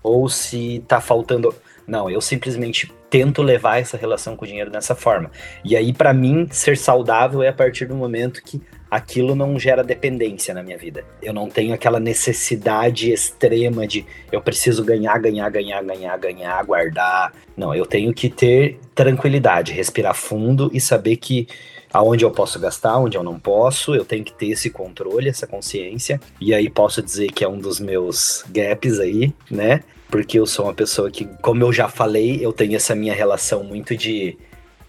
[0.01, 1.53] ou se tá faltando.
[1.87, 5.29] Não, eu simplesmente tento levar essa relação com o dinheiro dessa forma.
[5.63, 9.83] E aí, para mim, ser saudável é a partir do momento que aquilo não gera
[9.83, 11.03] dependência na minha vida.
[11.21, 17.33] Eu não tenho aquela necessidade extrema de eu preciso ganhar, ganhar, ganhar, ganhar, ganhar, guardar.
[17.57, 21.47] Não, eu tenho que ter tranquilidade, respirar fundo e saber que
[21.93, 25.45] aonde eu posso gastar, onde eu não posso, eu tenho que ter esse controle, essa
[25.45, 26.19] consciência.
[26.41, 29.81] E aí posso dizer que é um dos meus gaps aí, né?
[30.09, 33.63] Porque eu sou uma pessoa que, como eu já falei, eu tenho essa minha relação
[33.63, 34.35] muito de,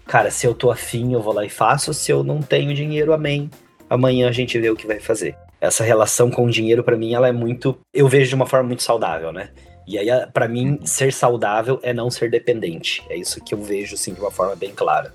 [0.07, 3.13] cara, se eu tô afim, eu vou lá e faço, se eu não tenho dinheiro,
[3.13, 3.49] amém.
[3.87, 5.35] Amanhã a gente vê o que vai fazer.
[5.61, 7.77] Essa relação com o dinheiro, para mim, ela é muito.
[7.93, 9.49] Eu vejo de uma forma muito saudável, né?
[9.87, 13.03] E aí, para mim, ser saudável é não ser dependente.
[13.09, 15.13] É isso que eu vejo, assim, de uma forma bem clara.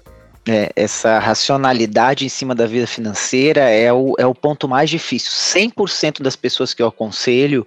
[0.48, 5.30] É, essa racionalidade em cima da vida financeira é o, é o ponto mais difícil.
[5.30, 7.66] 100% das pessoas que eu aconselho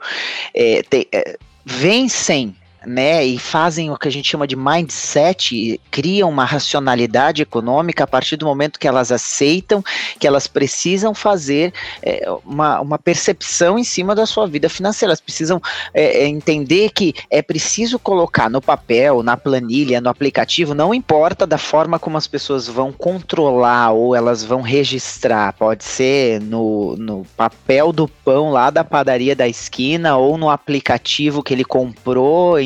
[0.55, 2.55] é, é, vencem
[2.85, 8.07] né, e fazem o que a gente chama de mindset, criam uma racionalidade econômica a
[8.07, 9.83] partir do momento que elas aceitam
[10.19, 15.11] que elas precisam fazer é, uma, uma percepção em cima da sua vida financeira.
[15.11, 15.61] Elas precisam
[15.93, 21.45] é, é, entender que é preciso colocar no papel, na planilha, no aplicativo, não importa
[21.45, 27.25] da forma como as pessoas vão controlar ou elas vão registrar, pode ser no, no
[27.35, 32.59] papel do pão lá da padaria da esquina ou no aplicativo que ele comprou,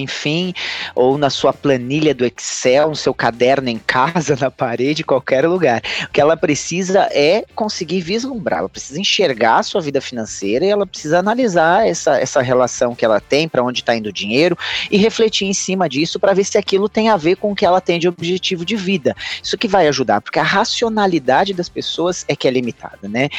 [0.95, 5.81] ou na sua planilha do Excel, no seu caderno em casa, na parede, qualquer lugar.
[6.05, 10.69] O que ela precisa é conseguir vislumbrar, ela precisa enxergar a sua vida financeira e
[10.69, 14.57] ela precisa analisar essa, essa relação que ela tem, para onde está indo o dinheiro
[14.91, 17.65] e refletir em cima disso para ver se aquilo tem a ver com o que
[17.65, 19.15] ela tem de objetivo de vida.
[19.41, 23.29] Isso que vai ajudar, porque a racionalidade das pessoas é que é limitada, né?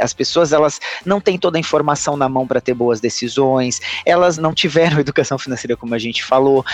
[0.00, 4.38] As pessoas elas não têm toda a informação na mão para ter boas decisões, elas
[4.38, 6.64] não tiveram educação financeira como a gente gente falou,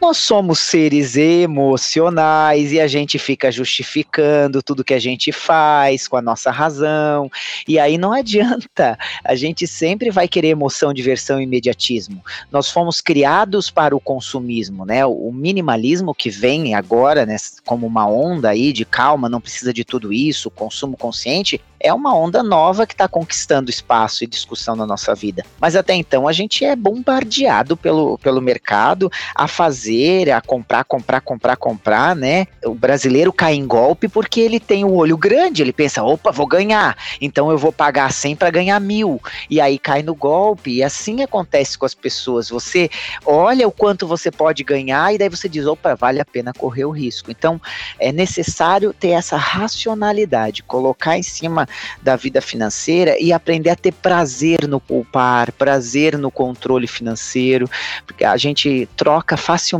[0.00, 6.16] nós somos seres emocionais e a gente fica justificando tudo que a gente faz com
[6.16, 7.30] a nossa razão.
[7.68, 12.24] E aí não adianta, a gente sempre vai querer emoção, diversão e imediatismo.
[12.50, 15.04] Nós fomos criados para o consumismo, né?
[15.04, 17.36] O minimalismo que vem agora, né,
[17.66, 22.14] como uma onda aí de calma, não precisa de tudo isso, consumo consciente, é uma
[22.14, 25.44] onda nova que está conquistando espaço e discussão na nossa vida.
[25.58, 29.89] Mas até então a gente é bombardeado pelo, pelo mercado a fazer,
[30.36, 32.46] a comprar, comprar, comprar, comprar, né?
[32.64, 36.46] O brasileiro cai em golpe porque ele tem o olho grande, ele pensa, opa, vou
[36.46, 39.20] ganhar, então eu vou pagar 100 para ganhar mil.
[39.48, 42.48] E aí cai no golpe, e assim acontece com as pessoas.
[42.48, 42.90] Você
[43.24, 46.84] olha o quanto você pode ganhar e daí você diz, opa, vale a pena correr
[46.84, 47.30] o risco.
[47.30, 47.60] Então
[47.98, 51.68] é necessário ter essa racionalidade, colocar em cima
[52.02, 57.68] da vida financeira e aprender a ter prazer no poupar, prazer no controle financeiro,
[58.06, 59.79] porque a gente troca facilmente,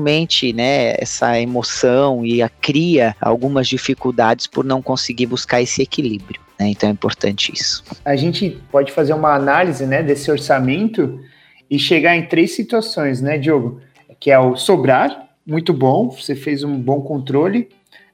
[0.53, 6.41] né, essa emoção e a cria algumas dificuldades por não conseguir buscar esse equilíbrio.
[6.59, 6.69] Né?
[6.69, 7.85] Então é importante isso.
[8.05, 11.21] A gente pode fazer uma análise, né, desse orçamento
[11.71, 13.81] e chegar em três situações, né, Diogo?
[14.19, 17.69] Que é o sobrar, muito bom, você fez um bom controle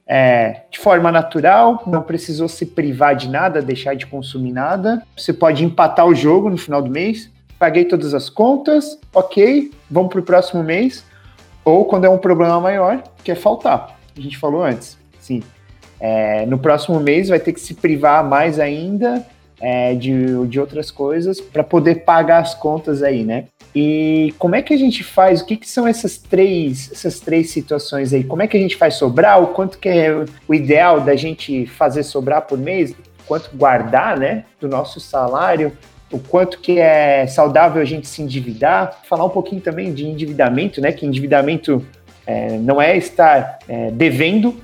[0.07, 5.03] é, de forma natural, não precisou se privar de nada, deixar de consumir nada.
[5.17, 7.29] Você pode empatar o jogo no final do mês.
[7.59, 11.03] Paguei todas as contas, ok, vamos para o próximo mês.
[11.67, 13.99] Ou quando é um problema maior, que é faltar.
[14.17, 14.97] A gente falou antes.
[15.19, 15.43] Sim.
[15.99, 19.27] É, no próximo mês vai ter que se privar mais ainda
[19.59, 23.47] é, de, de outras coisas para poder pagar as contas aí, né?
[23.75, 25.41] E como é que a gente faz?
[25.41, 28.23] O que, que, são essas três, essas três situações aí?
[28.23, 29.43] Como é que a gente faz sobrar?
[29.43, 32.95] O quanto que é o ideal da gente fazer sobrar por mês?
[33.25, 34.45] Quanto guardar, né?
[34.57, 35.73] Do nosso salário?
[36.11, 40.79] O quanto que é saudável a gente se endividar, falar um pouquinho também de endividamento,
[40.79, 40.91] né?
[40.91, 41.85] Que endividamento
[42.25, 44.55] é, não é estar é, devendo,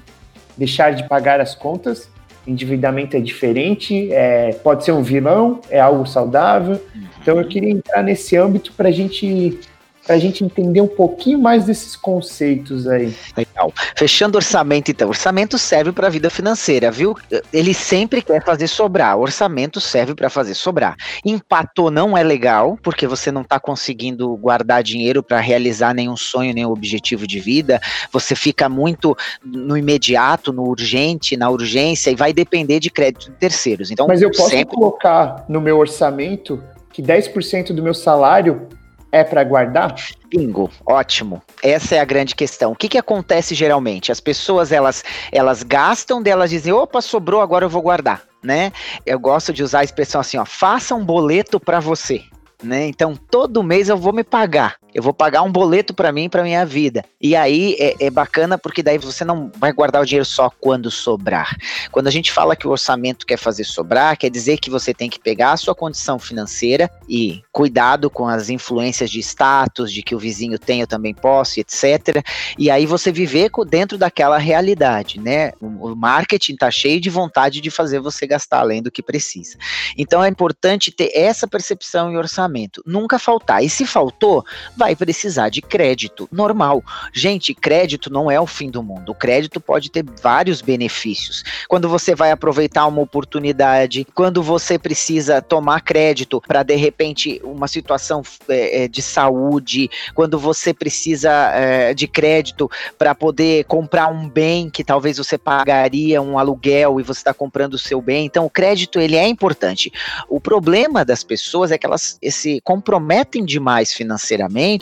[0.58, 2.10] deixar de pagar as contas.
[2.46, 6.82] Endividamento é diferente, é, pode ser um vilão, é algo saudável.
[7.22, 9.60] Então eu queria entrar nesse âmbito para a gente
[10.06, 13.16] para a gente entender um pouquinho mais desses conceitos aí.
[13.38, 13.72] Legal.
[13.96, 15.08] Fechando orçamento, então.
[15.08, 17.16] Orçamento serve para a vida financeira, viu?
[17.54, 19.18] Ele sempre quer fazer sobrar.
[19.18, 20.96] Orçamento serve para fazer sobrar.
[21.24, 26.54] Empatou não é legal, porque você não está conseguindo guardar dinheiro para realizar nenhum sonho,
[26.54, 27.80] nenhum objetivo de vida.
[28.12, 33.38] Você fica muito no imediato, no urgente, na urgência e vai depender de crédito de
[33.38, 33.90] terceiros.
[33.90, 34.76] Então, Mas eu posso sempre...
[34.76, 36.62] colocar no meu orçamento
[36.92, 38.68] que 10% do meu salário
[39.14, 39.94] é para guardar?
[40.28, 41.42] Bingo, ótimo.
[41.62, 42.72] Essa é a grande questão.
[42.72, 44.12] O que, que acontece geralmente?
[44.12, 48.74] As pessoas elas elas gastam, delas dizem, opa, sobrou, agora eu vou guardar, né?
[49.06, 52.24] Eu gosto de usar a expressão assim, ó, faça um boleto para você.
[52.64, 52.88] Né?
[52.88, 54.78] Então, todo mês eu vou me pagar.
[54.94, 57.04] Eu vou pagar um boleto para mim, para minha vida.
[57.20, 60.92] E aí é, é, bacana porque daí você não vai guardar o dinheiro só quando
[60.92, 61.56] sobrar.
[61.92, 65.10] Quando a gente fala que o orçamento quer fazer sobrar, quer dizer que você tem
[65.10, 70.16] que pegar a sua condição financeira e cuidado com as influências de status, de que
[70.16, 72.24] o vizinho tem, eu também posso, etc.
[72.58, 75.52] E aí você viver dentro daquela realidade, né?
[75.62, 79.58] O marketing tá cheio de vontade de fazer você gastar além do que precisa.
[79.98, 82.82] Então é importante ter essa percepção e orçamento.
[82.86, 83.64] Nunca faltar.
[83.64, 84.44] E se faltou,
[84.84, 86.84] vai precisar de crédito normal.
[87.14, 89.14] Gente, crédito não é o fim do mundo.
[89.14, 91.42] O crédito pode ter vários benefícios.
[91.70, 97.66] Quando você vai aproveitar uma oportunidade, quando você precisa tomar crédito para de repente uma
[97.66, 104.28] situação é, é, de saúde, quando você precisa é, de crédito para poder comprar um
[104.28, 108.26] bem que talvez você pagaria um aluguel e você está comprando o seu bem.
[108.26, 109.90] Então, o crédito ele é importante.
[110.28, 114.73] O problema das pessoas é que elas se comprometem demais financeiramente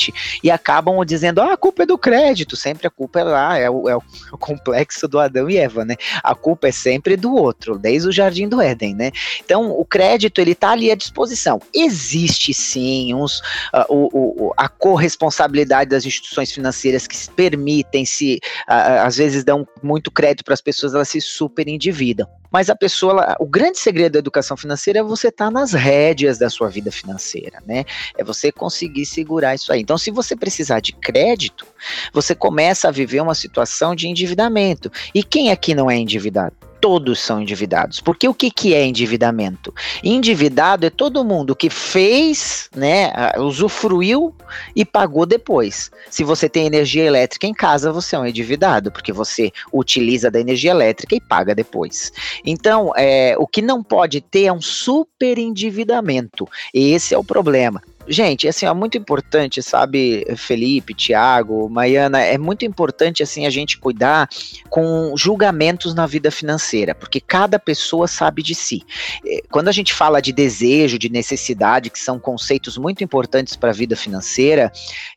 [0.43, 3.69] e acabam dizendo: ah, a culpa é do crédito, sempre a culpa é lá, é
[3.69, 4.01] o, é o,
[4.39, 5.95] complexo do Adão e Eva, né?
[6.23, 9.11] A culpa é sempre do outro, desde o jardim do Éden, né?
[9.43, 11.61] Então, o crédito ele tá ali à disposição.
[11.73, 13.39] Existe sim uns,
[13.73, 19.67] uh, o, o, a corresponsabilidade das instituições financeiras que permitem se, uh, às vezes dão
[19.81, 22.27] muito crédito para as pessoas, elas se super endividam.
[22.51, 25.71] Mas a pessoa, ela, o grande segredo da educação financeira é você estar tá nas
[25.71, 27.85] rédeas da sua vida financeira, né?
[28.17, 29.80] É você conseguir segurar isso aí.
[29.81, 31.65] Então, se você precisar de crédito,
[32.13, 34.91] você começa a viver uma situação de endividamento.
[35.13, 36.55] E quem aqui não é endividado?
[36.81, 38.01] todos são endividados.
[38.01, 39.73] Porque o que, que é endividamento?
[40.03, 44.35] Endividado é todo mundo que fez, né, usufruiu
[44.75, 45.91] e pagou depois.
[46.09, 50.39] Se você tem energia elétrica em casa, você é um endividado, porque você utiliza da
[50.39, 52.11] energia elétrica e paga depois.
[52.43, 56.47] Então, é, o que não pode ter é um super endividamento.
[56.73, 57.81] Esse é o problema.
[58.07, 63.77] Gente, assim, é muito importante, sabe, Felipe, Tiago, Maiana, é muito importante, assim, a gente
[63.77, 64.27] cuidar
[64.69, 68.83] com julgamentos na vida financeira, porque cada pessoa sabe de si.
[69.25, 73.69] É, quando a gente fala de desejo, de necessidade, que são conceitos muito importantes para
[73.69, 74.71] a vida financeira,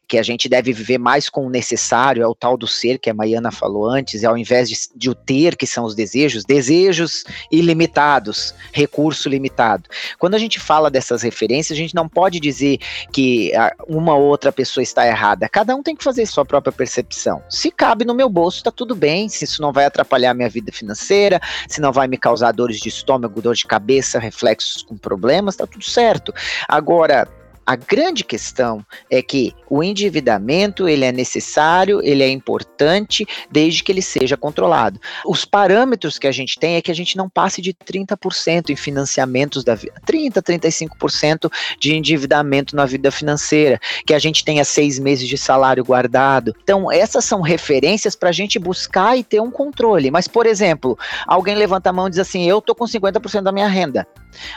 [0.07, 3.09] que a gente deve viver mais com o necessário, é o tal do ser que
[3.09, 6.44] a Maiana falou antes, e ao invés de, de o ter, que são os desejos,
[6.44, 9.88] desejos ilimitados, recurso limitado.
[10.18, 12.74] Quando a gente fala dessas referências, a gente não pode dizer
[13.13, 13.53] que
[13.89, 15.49] uma ou outra pessoa está errada.
[15.49, 17.43] Cada um tem que fazer sua própria percepção.
[17.49, 20.73] Se cabe no meu bolso, está tudo bem, se isso não vai atrapalhar minha vida
[20.73, 25.55] financeira, se não vai me causar dores de estômago, dor de cabeça, reflexos com problemas,
[25.55, 26.33] está tudo certo.
[26.69, 27.29] Agora,
[27.66, 33.90] a grande questão é que o endividamento ele é necessário, ele é importante, desde que
[33.90, 35.00] ele seja controlado.
[35.27, 38.77] Os parâmetros que a gente tem é que a gente não passe de 30% em
[38.77, 44.98] financiamentos da vida, 30, 35% de endividamento na vida financeira, que a gente tenha seis
[44.98, 46.55] meses de salário guardado.
[46.62, 50.11] Então, essas são referências para a gente buscar e ter um controle.
[50.11, 53.53] Mas, por exemplo, alguém levanta a mão e diz assim: eu tô com 50% da
[53.53, 54.07] minha renda.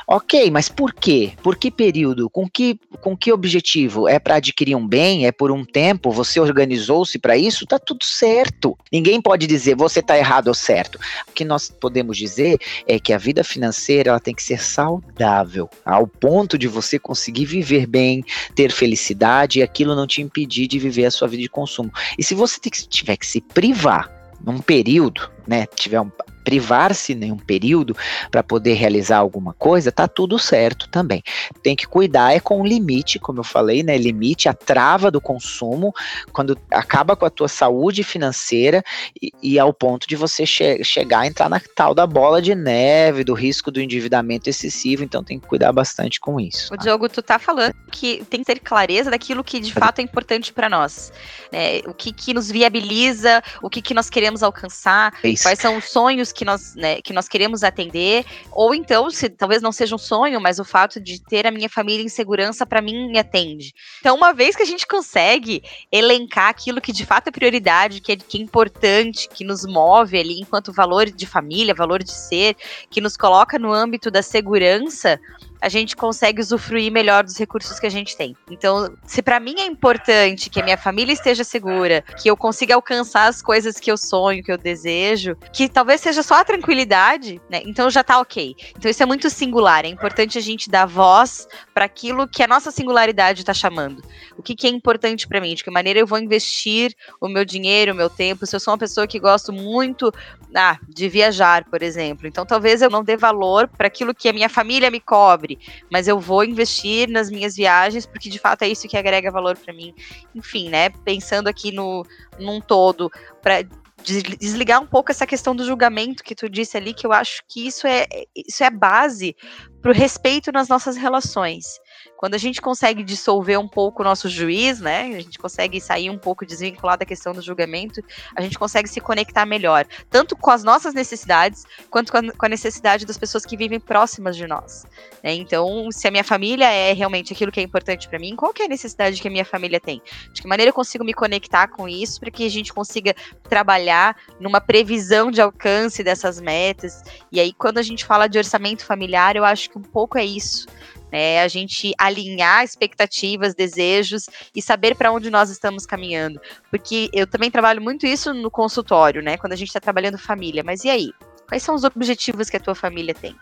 [0.08, 1.34] Ok, mas por quê?
[1.44, 2.30] Por que período?
[2.30, 4.08] Com que, com que objetivo?
[4.08, 5.26] É para adquirir um bem?
[5.26, 6.12] É por um tempo?
[6.12, 7.66] Você organizou-se para isso?
[7.66, 8.78] Tá tudo certo.
[8.92, 11.00] Ninguém pode dizer você tá errado ou certo.
[11.28, 12.58] O que nós podemos dizer
[12.88, 17.46] é que a vida financeira ela tem que ser saudável, ao ponto de você conseguir
[17.46, 18.24] viver bem,
[18.56, 21.92] ter felicidade e aquilo não te impedir de viver a sua vida de consumo.
[22.18, 24.12] E se você tiver que se privar
[24.44, 26.12] num período, né, tiver um
[26.48, 27.94] privar-se em um período
[28.32, 31.22] para poder realizar alguma coisa, tá tudo certo também.
[31.62, 33.98] Tem que cuidar é com o limite, como eu falei, né?
[33.98, 35.94] Limite, a trava do consumo,
[36.32, 38.82] quando acaba com a tua saúde financeira
[39.22, 42.56] e, e ao ponto de você che chegar a entrar na tal da bola de
[42.56, 46.74] neve, do risco do endividamento excessivo, então tem que cuidar bastante com isso.
[46.74, 46.84] O tá?
[46.84, 50.54] Diogo, tu tá falando que tem que ter clareza daquilo que de fato é importante
[50.54, 51.12] para nós.
[51.52, 51.80] Né?
[51.86, 55.44] O que, que nos viabiliza, o que, que nós queremos alcançar, isso.
[55.44, 59.60] quais são os sonhos que nós, né, que nós queremos atender, ou então, se talvez
[59.60, 62.80] não seja um sonho, mas o fato de ter a minha família em segurança para
[62.80, 63.74] mim me atende.
[64.00, 68.12] Então, uma vez que a gente consegue elencar aquilo que de fato é prioridade, que
[68.12, 72.56] é, que é importante, que nos move ali enquanto valor de família, valor de ser,
[72.92, 75.20] que nos coloca no âmbito da segurança,
[75.62, 78.36] a gente consegue usufruir melhor dos recursos que a gente tem.
[78.50, 82.76] Então, se para mim é importante que a minha família esteja segura, que eu consiga
[82.76, 87.42] alcançar as coisas que eu sonho, que eu desejo, que talvez seja só a tranquilidade,
[87.50, 87.62] né?
[87.66, 88.56] Então já tá ok.
[88.78, 89.86] Então isso é muito singular.
[89.86, 94.04] É importante a gente dar voz para aquilo que a nossa singularidade está chamando.
[94.38, 95.56] O que, que é importante para mim?
[95.56, 98.46] De que maneira eu vou investir o meu dinheiro, o meu tempo?
[98.46, 100.14] Se eu sou uma pessoa que gosto muito
[100.56, 104.34] ah, de viajar, por exemplo, então talvez eu não dê valor para aquilo que a
[104.34, 105.47] minha família me cobre
[105.92, 109.58] mas eu vou investir nas minhas viagens porque de fato é isso que agrega valor
[109.58, 109.94] para mim.
[110.34, 110.90] Enfim, né?
[110.90, 112.04] Pensando aqui no
[112.40, 113.10] num todo
[113.42, 113.64] para
[114.04, 117.68] desligar um pouco essa questão do julgamento que tu disse ali, que eu acho que
[117.68, 119.36] isso é isso é base
[119.82, 121.80] para o respeito nas nossas relações.
[122.18, 125.04] Quando a gente consegue dissolver um pouco o nosso juiz, né?
[125.16, 128.04] A gente consegue sair um pouco desvinculado da questão do julgamento,
[128.36, 133.06] a gente consegue se conectar melhor, tanto com as nossas necessidades, quanto com a, necessidade
[133.06, 134.84] das pessoas que vivem próximas de nós.
[135.24, 135.36] Né?
[135.36, 138.64] Então, se a minha família é realmente aquilo que é importante para mim, qual que
[138.64, 140.02] é a necessidade que a minha família tem?
[140.34, 143.16] De que maneira eu consigo me conectar com isso para que a gente consiga
[143.48, 147.04] trabalhar numa previsão de alcance dessas metas?
[147.32, 150.26] E aí, quando a gente fala de orçamento familiar, eu acho que um pouco é
[150.26, 150.66] isso
[151.12, 151.42] né?
[151.42, 156.40] A gente alinhar expectativas, desejos e saber para onde nós estamos caminhando.
[156.70, 159.38] Porque eu também trabalho muito isso no consultório, né?
[159.38, 160.64] Quando a gente está trabalhando família.
[160.64, 161.12] Mas e aí?
[161.48, 163.36] Quais são os objetivos que a tua família tem?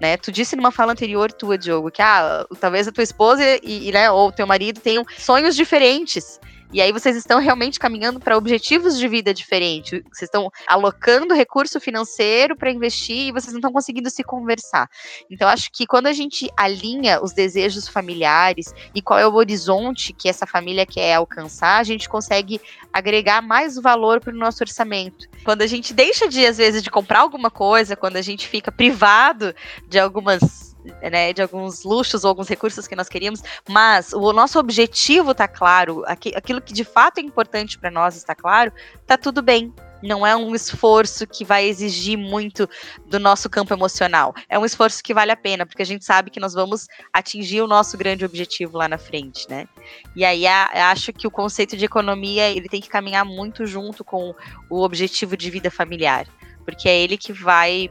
[0.00, 0.16] Né?
[0.16, 3.92] Tu disse numa fala anterior tua, Diogo, que ah, talvez a tua esposa e, e
[3.92, 6.40] né, ou teu marido tenham sonhos diferentes.
[6.74, 10.02] E aí vocês estão realmente caminhando para objetivos de vida diferentes.
[10.12, 14.90] Vocês estão alocando recurso financeiro para investir e vocês não estão conseguindo se conversar.
[15.30, 20.12] Então, acho que quando a gente alinha os desejos familiares e qual é o horizonte
[20.12, 22.60] que essa família quer alcançar, a gente consegue
[22.92, 25.28] agregar mais valor para o nosso orçamento.
[25.44, 28.72] Quando a gente deixa de, às vezes, de comprar alguma coisa, quando a gente fica
[28.72, 29.54] privado
[29.86, 34.58] de algumas né, de alguns luxos ou alguns recursos que nós queríamos, mas o nosso
[34.58, 38.72] objetivo está claro, aquilo que de fato é importante para nós está claro,
[39.06, 39.72] tá tudo bem.
[40.02, 42.68] Não é um esforço que vai exigir muito
[43.06, 44.34] do nosso campo emocional.
[44.50, 47.62] É um esforço que vale a pena, porque a gente sabe que nós vamos atingir
[47.62, 49.66] o nosso grande objetivo lá na frente, né?
[50.14, 54.04] E aí a, acho que o conceito de economia ele tem que caminhar muito junto
[54.04, 54.34] com
[54.68, 56.26] o objetivo de vida familiar,
[56.66, 57.90] porque é ele que vai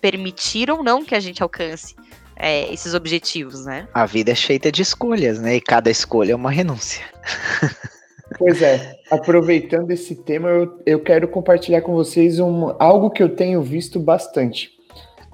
[0.00, 1.96] permitir ou não que a gente alcance
[2.38, 3.88] é, esses objetivos, né?
[3.92, 5.56] A vida é feita de escolhas, né?
[5.56, 7.04] E cada escolha é uma renúncia.
[8.38, 13.30] Pois é, aproveitando esse tema, eu, eu quero compartilhar com vocês um, algo que eu
[13.30, 14.70] tenho visto bastante.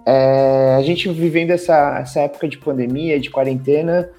[0.07, 4.11] É, a gente vivendo essa, essa época de pandemia, de quarentena,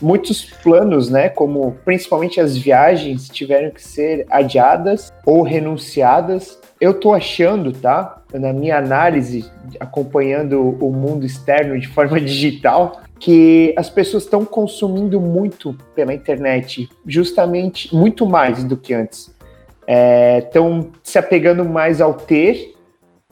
[0.00, 6.58] muitos planos, né, como principalmente as viagens, tiveram que ser adiadas ou renunciadas.
[6.80, 8.23] Eu tô achando, tá?
[8.38, 15.20] Na minha análise, acompanhando o mundo externo de forma digital, que as pessoas estão consumindo
[15.20, 19.34] muito pela internet, justamente muito mais do que antes.
[20.38, 22.74] Estão é, se apegando mais ao ter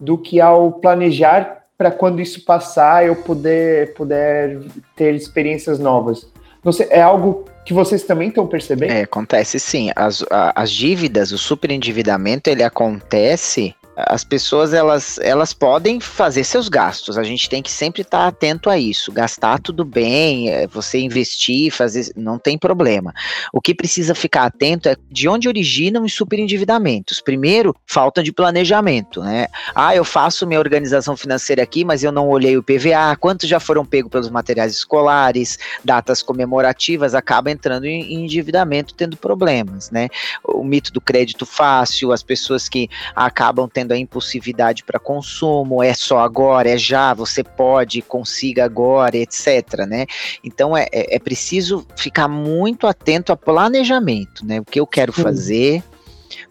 [0.00, 4.60] do que ao planejar para quando isso passar eu poder, poder
[4.94, 6.30] ter experiências novas.
[6.72, 8.92] Sei, é algo que vocês também estão percebendo?
[8.92, 9.90] É, acontece sim.
[9.96, 17.18] As, as dívidas, o superendividamento, ele acontece as pessoas elas, elas podem fazer seus gastos.
[17.18, 19.12] A gente tem que sempre estar atento a isso.
[19.12, 23.12] Gastar tudo bem, é, você investir, fazer, não tem problema.
[23.52, 27.20] O que precisa ficar atento é de onde originam os superendividamentos.
[27.20, 29.46] Primeiro, falta de planejamento, né?
[29.74, 33.60] Ah, eu faço minha organização financeira aqui, mas eu não olhei o PVA, quantos já
[33.60, 40.08] foram pegos pelos materiais escolares, datas comemorativas, acaba entrando em endividamento, tendo problemas, né?
[40.44, 45.82] O mito do crédito fácil, as pessoas que acabam tendo tendo a impulsividade para consumo,
[45.82, 49.86] é só agora, é já, você pode, consiga agora, etc.
[49.88, 50.06] Né?
[50.44, 54.60] Então é, é, é preciso ficar muito atento a planejamento, né?
[54.60, 55.22] O que eu quero Sim.
[55.22, 55.82] fazer,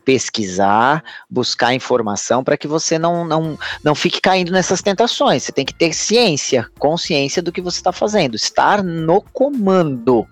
[0.03, 5.43] pesquisar, buscar informação para que você não, não, não fique caindo nessas tentações.
[5.43, 10.27] Você tem que ter ciência, consciência do que você está fazendo, estar no comando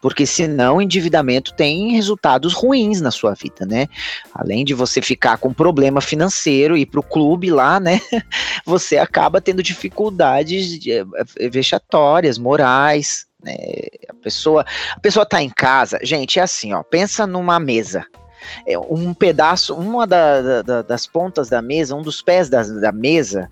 [0.00, 3.86] porque senão o endividamento tem resultados ruins na sua vida, né?
[4.34, 8.00] Além de você ficar com problema financeiro e para o clube lá, né?
[8.66, 11.04] Você acaba tendo dificuldades eh,
[11.48, 13.56] vexatórias, morais, né?
[14.08, 14.64] A pessoa,
[14.94, 18.04] a pessoa tá em casa, gente, é assim, ó, pensa numa mesa
[18.90, 23.50] um pedaço, uma da, da, das pontas da mesa, um dos pés da, da mesa,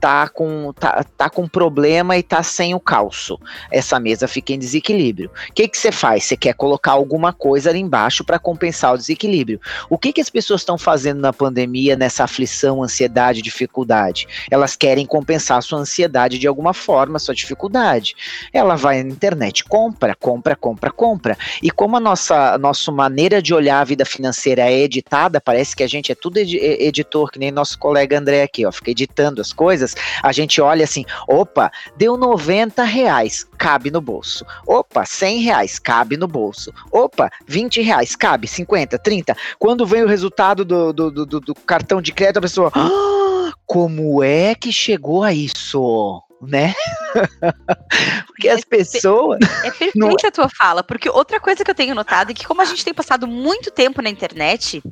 [0.00, 3.38] tá com, tá, tá com problema e tá sem o calço.
[3.70, 5.30] Essa mesa fica em desequilíbrio.
[5.50, 6.24] O que você faz?
[6.24, 9.60] Você quer colocar alguma coisa ali embaixo para compensar o desequilíbrio.
[9.88, 14.26] O que que as pessoas estão fazendo na pandemia, nessa aflição, ansiedade, dificuldade?
[14.50, 18.14] Elas querem compensar sua ansiedade de alguma forma, sua dificuldade.
[18.52, 21.38] Ela vai na internet, compra, compra, compra, compra.
[21.62, 25.40] E como a nossa, a nossa maneira de olhar a vida financeira financeira é editada,
[25.40, 28.72] parece que a gente é tudo ed editor, que nem nosso colega André aqui, ó,
[28.72, 34.46] fica editando as coisas, a gente olha assim, opa, deu 90 reais, cabe no bolso.
[34.66, 36.72] Opa, 100 reais, cabe no bolso.
[36.90, 39.36] Opa, 20 reais, cabe, 50, 30.
[39.58, 44.22] Quando vem o resultado do, do, do, do cartão de crédito, a pessoa, ah, como
[44.22, 46.22] é que chegou a isso?
[46.46, 46.74] Né?
[48.26, 49.38] porque as pessoas.
[49.62, 50.10] É perfeita não...
[50.10, 52.84] a tua fala, porque outra coisa que eu tenho notado é que, como a gente
[52.84, 54.82] tem passado muito tempo na internet,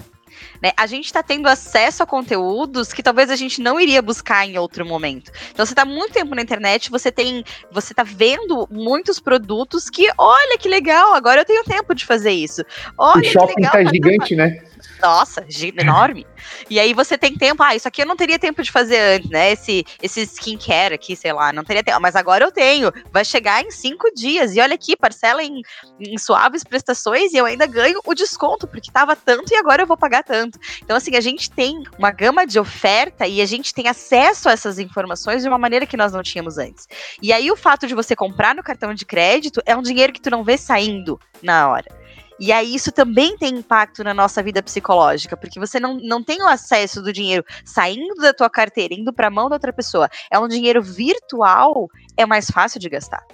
[0.63, 4.47] né, a gente está tendo acesso a conteúdos que talvez a gente não iria buscar
[4.47, 5.31] em outro momento.
[5.51, 10.09] Então você está muito tempo na internet, você tem, você tá vendo muitos produtos que,
[10.17, 12.63] olha que legal, agora eu tenho tempo de fazer isso.
[12.97, 14.63] Olha o shopping que legal, tá gigante, né?
[15.01, 15.45] Nossa,
[15.79, 16.27] enorme.
[16.71, 19.31] e aí você tem tempo, ah, isso aqui eu não teria tempo de fazer antes,
[19.31, 19.53] né?
[19.53, 22.01] Esse, esse skincare aqui, sei lá, não teria tempo.
[22.01, 22.93] Mas agora eu tenho.
[23.13, 24.55] Vai chegar em cinco dias.
[24.55, 25.63] E olha aqui, parcela em,
[26.01, 29.87] em suaves prestações e eu ainda ganho o desconto, porque tava tanto e agora eu
[29.87, 30.59] vou pagar tanto.
[30.83, 34.53] Então, assim, a gente tem uma gama de oferta e a gente tem acesso a
[34.53, 36.87] essas informações de uma maneira que nós não tínhamos antes.
[37.21, 40.21] E aí o fato de você comprar no cartão de crédito é um dinheiro que
[40.21, 42.02] tu não vê saindo na hora.
[42.43, 46.43] E aí isso também tem impacto na nossa vida psicológica, porque você não, não tem
[46.43, 50.11] o acesso do dinheiro saindo da tua carteira, indo para a mão da outra pessoa.
[50.29, 53.25] É um dinheiro virtual, é mais fácil de gastar.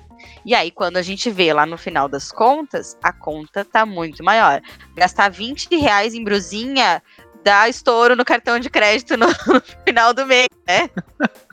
[0.45, 4.23] E aí, quando a gente vê lá no final das contas, a conta tá muito
[4.23, 4.61] maior.
[4.95, 7.03] Gastar 20 reais em brusinha
[7.43, 10.91] dá estouro no cartão de crédito no, no final do mês, né?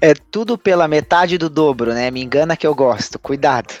[0.00, 2.10] É tudo pela metade do dobro, né?
[2.10, 3.18] Me engana que eu gosto.
[3.18, 3.74] Cuidado.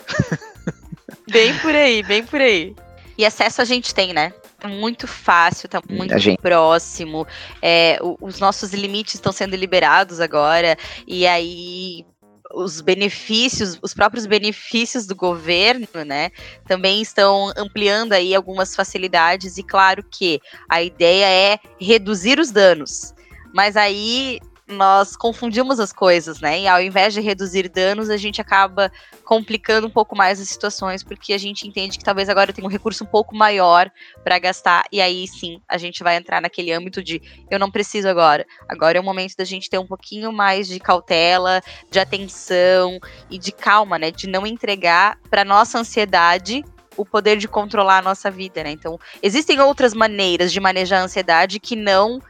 [1.30, 2.74] Bem por aí, bem por aí.
[3.18, 4.32] E acesso a gente tem, né?
[4.60, 7.26] Tá muito fácil, tá muito próximo.
[7.60, 10.78] É, os nossos limites estão sendo liberados agora.
[11.04, 12.06] E aí
[12.54, 16.30] os benefícios, os próprios benefícios do governo, né,
[16.66, 23.14] também estão ampliando aí algumas facilidades e claro que a ideia é reduzir os danos.
[23.52, 26.60] Mas aí nós confundimos as coisas, né?
[26.60, 28.92] E ao invés de reduzir danos, a gente acaba
[29.24, 32.66] complicando um pouco mais as situações, porque a gente entende que talvez agora eu tenha
[32.66, 33.90] um recurso um pouco maior
[34.22, 38.08] para gastar, e aí sim a gente vai entrar naquele âmbito de eu não preciso
[38.08, 38.46] agora.
[38.68, 42.98] Agora é o momento da gente ter um pouquinho mais de cautela, de atenção
[43.30, 44.10] e de calma, né?
[44.10, 46.62] De não entregar para nossa ansiedade
[46.96, 48.70] o poder de controlar a nossa vida, né?
[48.72, 52.20] Então, existem outras maneiras de manejar a ansiedade que não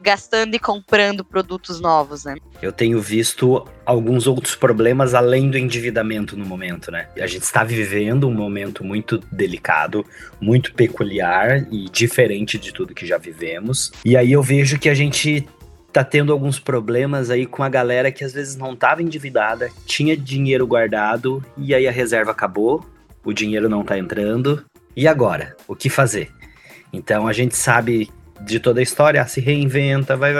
[0.00, 2.36] gastando e comprando produtos novos, né?
[2.62, 7.08] Eu tenho visto alguns outros problemas além do endividamento no momento, né?
[7.16, 10.04] A gente está vivendo um momento muito delicado,
[10.40, 13.92] muito peculiar e diferente de tudo que já vivemos.
[14.04, 15.46] E aí eu vejo que a gente
[15.92, 20.16] tá tendo alguns problemas aí com a galera que às vezes não estava endividada, tinha
[20.16, 22.84] dinheiro guardado e aí a reserva acabou,
[23.24, 24.64] o dinheiro não tá entrando.
[24.94, 25.56] E agora?
[25.66, 26.30] O que fazer?
[26.92, 28.10] Então a gente sabe
[28.40, 30.32] de toda a história, se reinventa, vai.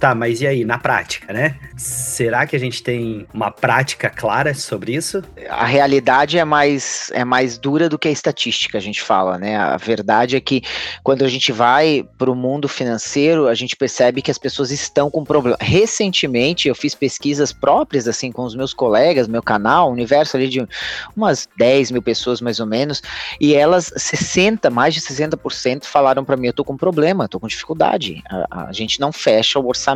[0.00, 1.56] Tá, mas e aí, na prática, né?
[1.76, 5.22] Será que a gente tem uma prática clara sobre isso?
[5.50, 9.58] A realidade é mais, é mais dura do que a estatística, a gente fala, né?
[9.58, 10.62] A verdade é que
[11.02, 15.10] quando a gente vai para o mundo financeiro, a gente percebe que as pessoas estão
[15.10, 15.58] com problema.
[15.60, 20.66] Recentemente, eu fiz pesquisas próprias, assim, com os meus colegas, meu canal, universo ali de
[21.14, 23.02] umas 10 mil pessoas mais ou menos,
[23.38, 27.46] e elas, 60, mais de 60% falaram para mim: eu tô com problema, tô com
[27.46, 28.22] dificuldade.
[28.30, 29.89] A, a, gente não fecha o orçamento,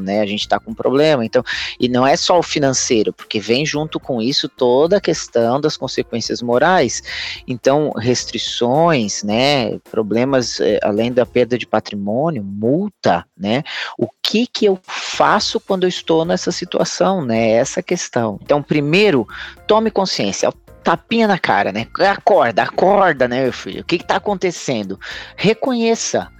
[0.00, 0.20] né?
[0.20, 1.24] A gente está com problema.
[1.24, 1.42] Então,
[1.78, 5.76] e não é só o financeiro, porque vem junto com isso toda a questão das
[5.76, 7.02] consequências morais.
[7.46, 9.78] Então, restrições, né?
[9.90, 13.62] Problemas eh, além da perda de patrimônio, multa, né?
[13.98, 17.50] O que que eu faço quando eu estou nessa situação, né?
[17.50, 18.38] Essa questão.
[18.42, 19.26] Então, primeiro,
[19.66, 21.86] tome consciência tapinha na cara, né?
[21.98, 23.82] Acorda, acorda, né, meu filho?
[23.82, 24.98] O que está acontecendo?
[25.36, 26.30] Reconheça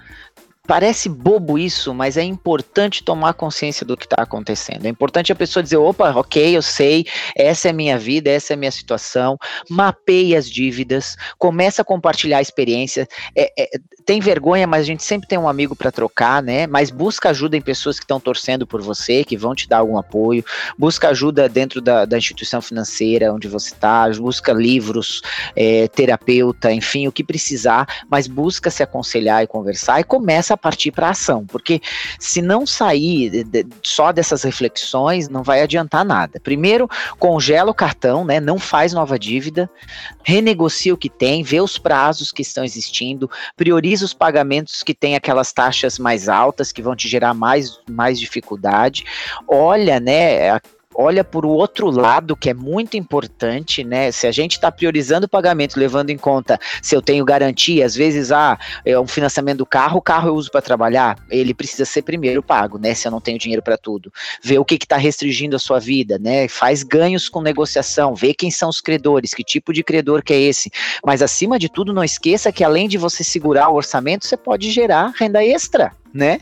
[0.71, 4.87] parece bobo isso, mas é importante tomar consciência do que está acontecendo.
[4.87, 7.07] É importante a pessoa dizer: opa, ok, eu sei,
[7.37, 9.37] essa é a minha vida, essa é a minha situação.
[9.69, 13.09] Mapeie as dívidas, começa a compartilhar a experiência.
[13.35, 16.69] É, é, tem vergonha, mas a gente sempre tem um amigo para trocar, né?
[16.69, 19.99] Mas busca ajuda em pessoas que estão torcendo por você, que vão te dar algum
[19.99, 20.45] apoio.
[20.79, 24.09] Busca ajuda dentro da, da instituição financeira onde você está.
[24.11, 25.21] Busca livros,
[25.57, 30.60] é, terapeuta, enfim, o que precisar, mas busca se aconselhar e conversar e começa a
[30.61, 31.81] partir para ação, porque
[32.19, 36.41] se não sair de, só dessas reflexões, não vai adiantar nada.
[36.41, 36.89] Primeiro,
[37.19, 38.41] congela o cartão, né?
[38.41, 39.71] Não faz nova dívida,
[40.23, 45.15] renegocia o que tem, vê os prazos que estão existindo, prioriza os pagamentos que têm
[45.15, 49.05] aquelas taxas mais altas que vão te gerar mais, mais dificuldade.
[49.49, 50.61] Olha, né?
[51.01, 54.13] Olha por o outro lado, que é muito importante, né?
[54.13, 57.95] Se a gente está priorizando o pagamento, levando em conta se eu tenho garantia, às
[57.95, 61.85] vezes, ah, é um financiamento do carro, o carro eu uso para trabalhar, ele precisa
[61.85, 62.95] ser primeiro pago, né?
[62.95, 64.13] Se eu não tenho dinheiro para tudo.
[64.43, 66.47] Vê o que está restringindo a sua vida, né?
[66.49, 70.41] Faz ganhos com negociação, vê quem são os credores, que tipo de credor que é
[70.41, 70.71] esse.
[71.05, 74.71] Mas acima de tudo, não esqueça que além de você segurar o orçamento, você pode
[74.71, 76.41] gerar renda extra né?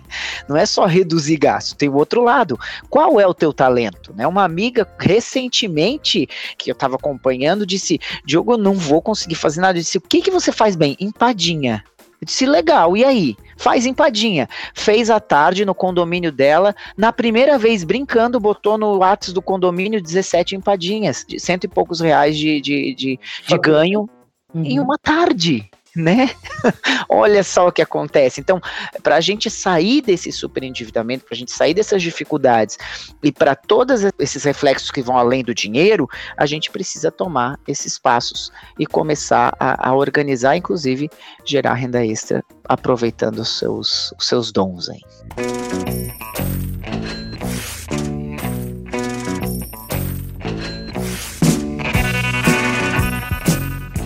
[0.49, 2.59] Não é só reduzir gasto, tem o outro lado.
[2.89, 4.13] Qual é o teu talento?
[4.15, 4.27] Né?
[4.27, 9.79] Uma amiga recentemente que eu estava acompanhando disse: Diogo, eu não vou conseguir fazer nada.
[9.79, 10.97] Eu disse: O que, que você faz bem?
[10.99, 11.85] Empadinha.
[12.21, 13.37] Eu disse: Legal, e aí?
[13.57, 14.49] Faz empadinha.
[14.75, 16.75] Fez à tarde no condomínio dela.
[16.97, 22.01] Na primeira vez, brincando, botou no WhatsApp do condomínio 17 empadinhas, de cento e poucos
[22.01, 24.09] reais de, de, de, de ganho
[24.55, 24.65] uhum.
[24.65, 26.31] em uma tarde né?
[27.09, 28.41] Olha só o que acontece.
[28.41, 28.61] Então,
[29.03, 32.79] para a gente sair desse superendividamento, para a gente sair dessas dificuldades
[33.23, 37.99] e para todos esses reflexos que vão além do dinheiro, a gente precisa tomar esses
[37.99, 41.11] passos e começar a, a organizar, inclusive
[41.45, 45.01] gerar renda extra, aproveitando os seus, os seus dons aí.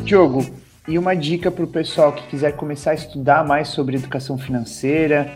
[0.04, 0.61] Diogo,
[0.92, 5.32] e uma dica para o pessoal que quiser começar a estudar mais sobre educação financeira,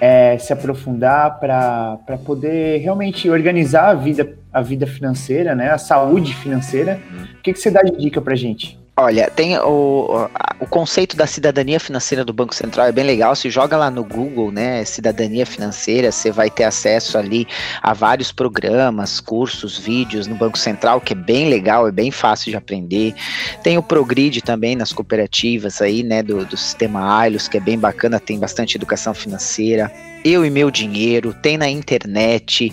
[0.00, 6.32] é, se aprofundar para poder realmente organizar a vida, a vida financeira, né, a saúde
[6.36, 7.00] financeira.
[7.36, 8.81] O que, que você dá de dica para gente?
[8.94, 10.28] Olha, tem o,
[10.60, 13.34] o conceito da cidadania financeira do Banco Central é bem legal.
[13.34, 14.84] Se joga lá no Google, né?
[14.84, 17.48] Cidadania financeira, você vai ter acesso ali
[17.82, 22.50] a vários programas, cursos, vídeos no Banco Central, que é bem legal, é bem fácil
[22.50, 23.14] de aprender.
[23.62, 26.22] Tem o Progride também nas cooperativas aí, né?
[26.22, 29.90] Do, do sistema Ailos, que é bem bacana, tem bastante educação financeira.
[30.24, 32.72] Eu e Meu Dinheiro, tem na internet.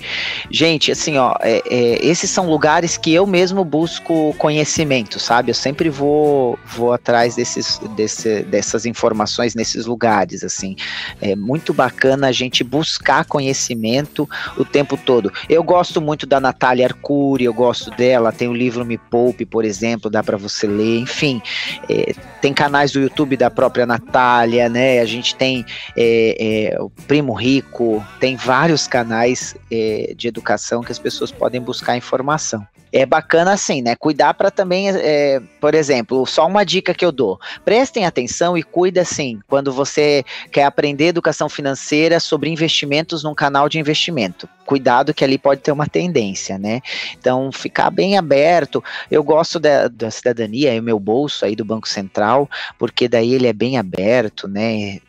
[0.52, 5.52] Gente, assim, ó, é, é, esses são lugares que eu mesmo busco conhecimento, sabe?
[5.52, 10.76] Eu sempre vou, vou atrás desses, desse, dessas informações nesses lugares, assim.
[11.22, 15.32] É muito bacana a gente buscar conhecimento o tempo todo.
[15.48, 19.66] Eu gosto muito da Natália Arcuri, eu gosto dela, tem o livro Me Poupe, por
[19.66, 21.42] exemplo, dá para você ler, enfim.
[21.90, 25.00] É, tem canais do YouTube da própria Natália, né?
[25.00, 25.66] A gente tem
[25.98, 31.62] é, é, o Primo Rico, tem vários canais é, de educação que as pessoas podem
[31.62, 32.68] buscar informação.
[32.92, 33.96] É bacana assim, né?
[33.96, 38.64] Cuidar para também, é, por exemplo, só uma dica que eu dou: prestem atenção e
[38.64, 44.50] cuida assim quando você quer aprender educação financeira sobre investimentos num canal de investimento.
[44.66, 46.82] Cuidado que ali pode ter uma tendência, né?
[47.18, 48.84] Então, ficar bem aberto.
[49.10, 53.34] Eu gosto da, da cidadania, é o meu bolso aí do Banco Central, porque daí
[53.34, 55.00] ele é bem aberto, né?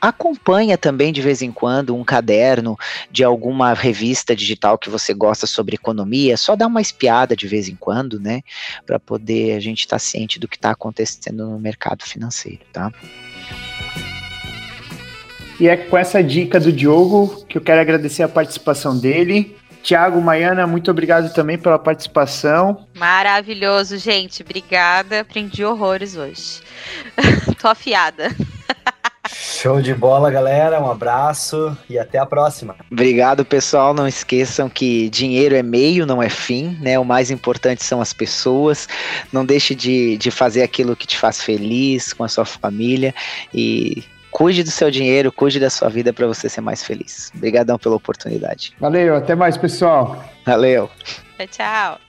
[0.00, 2.78] Acompanha também de vez em quando um caderno
[3.10, 7.68] de alguma revista digital que você gosta sobre economia, só dá uma espiada de vez
[7.68, 8.42] em quando, né,
[8.86, 12.92] para poder a gente estar tá ciente do que está acontecendo no mercado financeiro, tá?
[15.58, 19.54] E é com essa dica do Diogo que eu quero agradecer a participação dele.
[19.82, 22.86] Tiago Maiana, muito obrigado também pela participação.
[22.94, 24.42] Maravilhoso, gente.
[24.42, 25.20] Obrigada.
[25.20, 26.62] Aprendi horrores hoje.
[27.60, 28.28] Tô afiada.
[29.60, 30.80] Show de bola, galera.
[30.80, 32.74] Um abraço e até a próxima.
[32.90, 33.92] Obrigado, pessoal.
[33.92, 36.98] Não esqueçam que dinheiro é meio, não é fim, né?
[36.98, 38.88] O mais importante são as pessoas.
[39.30, 43.14] Não deixe de, de fazer aquilo que te faz feliz com a sua família
[43.52, 47.30] e cuide do seu dinheiro, cuide da sua vida para você ser mais feliz.
[47.36, 48.72] Obrigadão pela oportunidade.
[48.80, 50.24] Valeu, até mais, pessoal.
[50.46, 50.88] Valeu.
[51.36, 52.00] Tchau, tchau.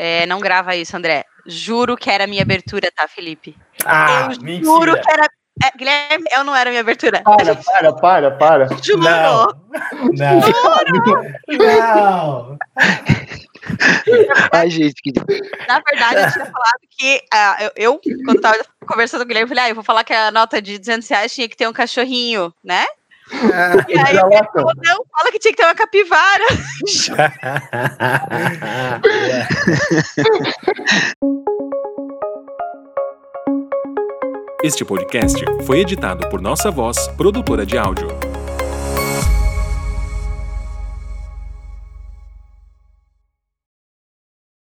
[0.00, 1.24] É, não grava isso, André.
[1.44, 3.56] Juro que era a minha abertura, tá, Felipe?
[3.84, 4.64] Ah, eu mentira.
[4.64, 5.28] juro que era.
[5.64, 7.20] É, Guilherme, eu não era minha abertura.
[7.22, 8.68] Para, para, para, para.
[8.80, 9.00] Juro.
[9.02, 9.46] Não.
[10.12, 10.40] Não.
[11.58, 12.58] Não.
[14.52, 15.12] Ai, gente, que
[15.66, 19.48] Na verdade, eu tinha falado que ah, eu, eu, quando tava conversando com o Guilherme,
[19.48, 21.72] falei, ah, eu vou falar que a nota de 200 reais tinha que ter um
[21.72, 22.86] cachorrinho, né?
[23.88, 26.44] E aí ele falou, não, fala que tinha que ter uma capivara.
[34.62, 38.08] Este podcast foi editado por Nossa Voz, produtora de áudio.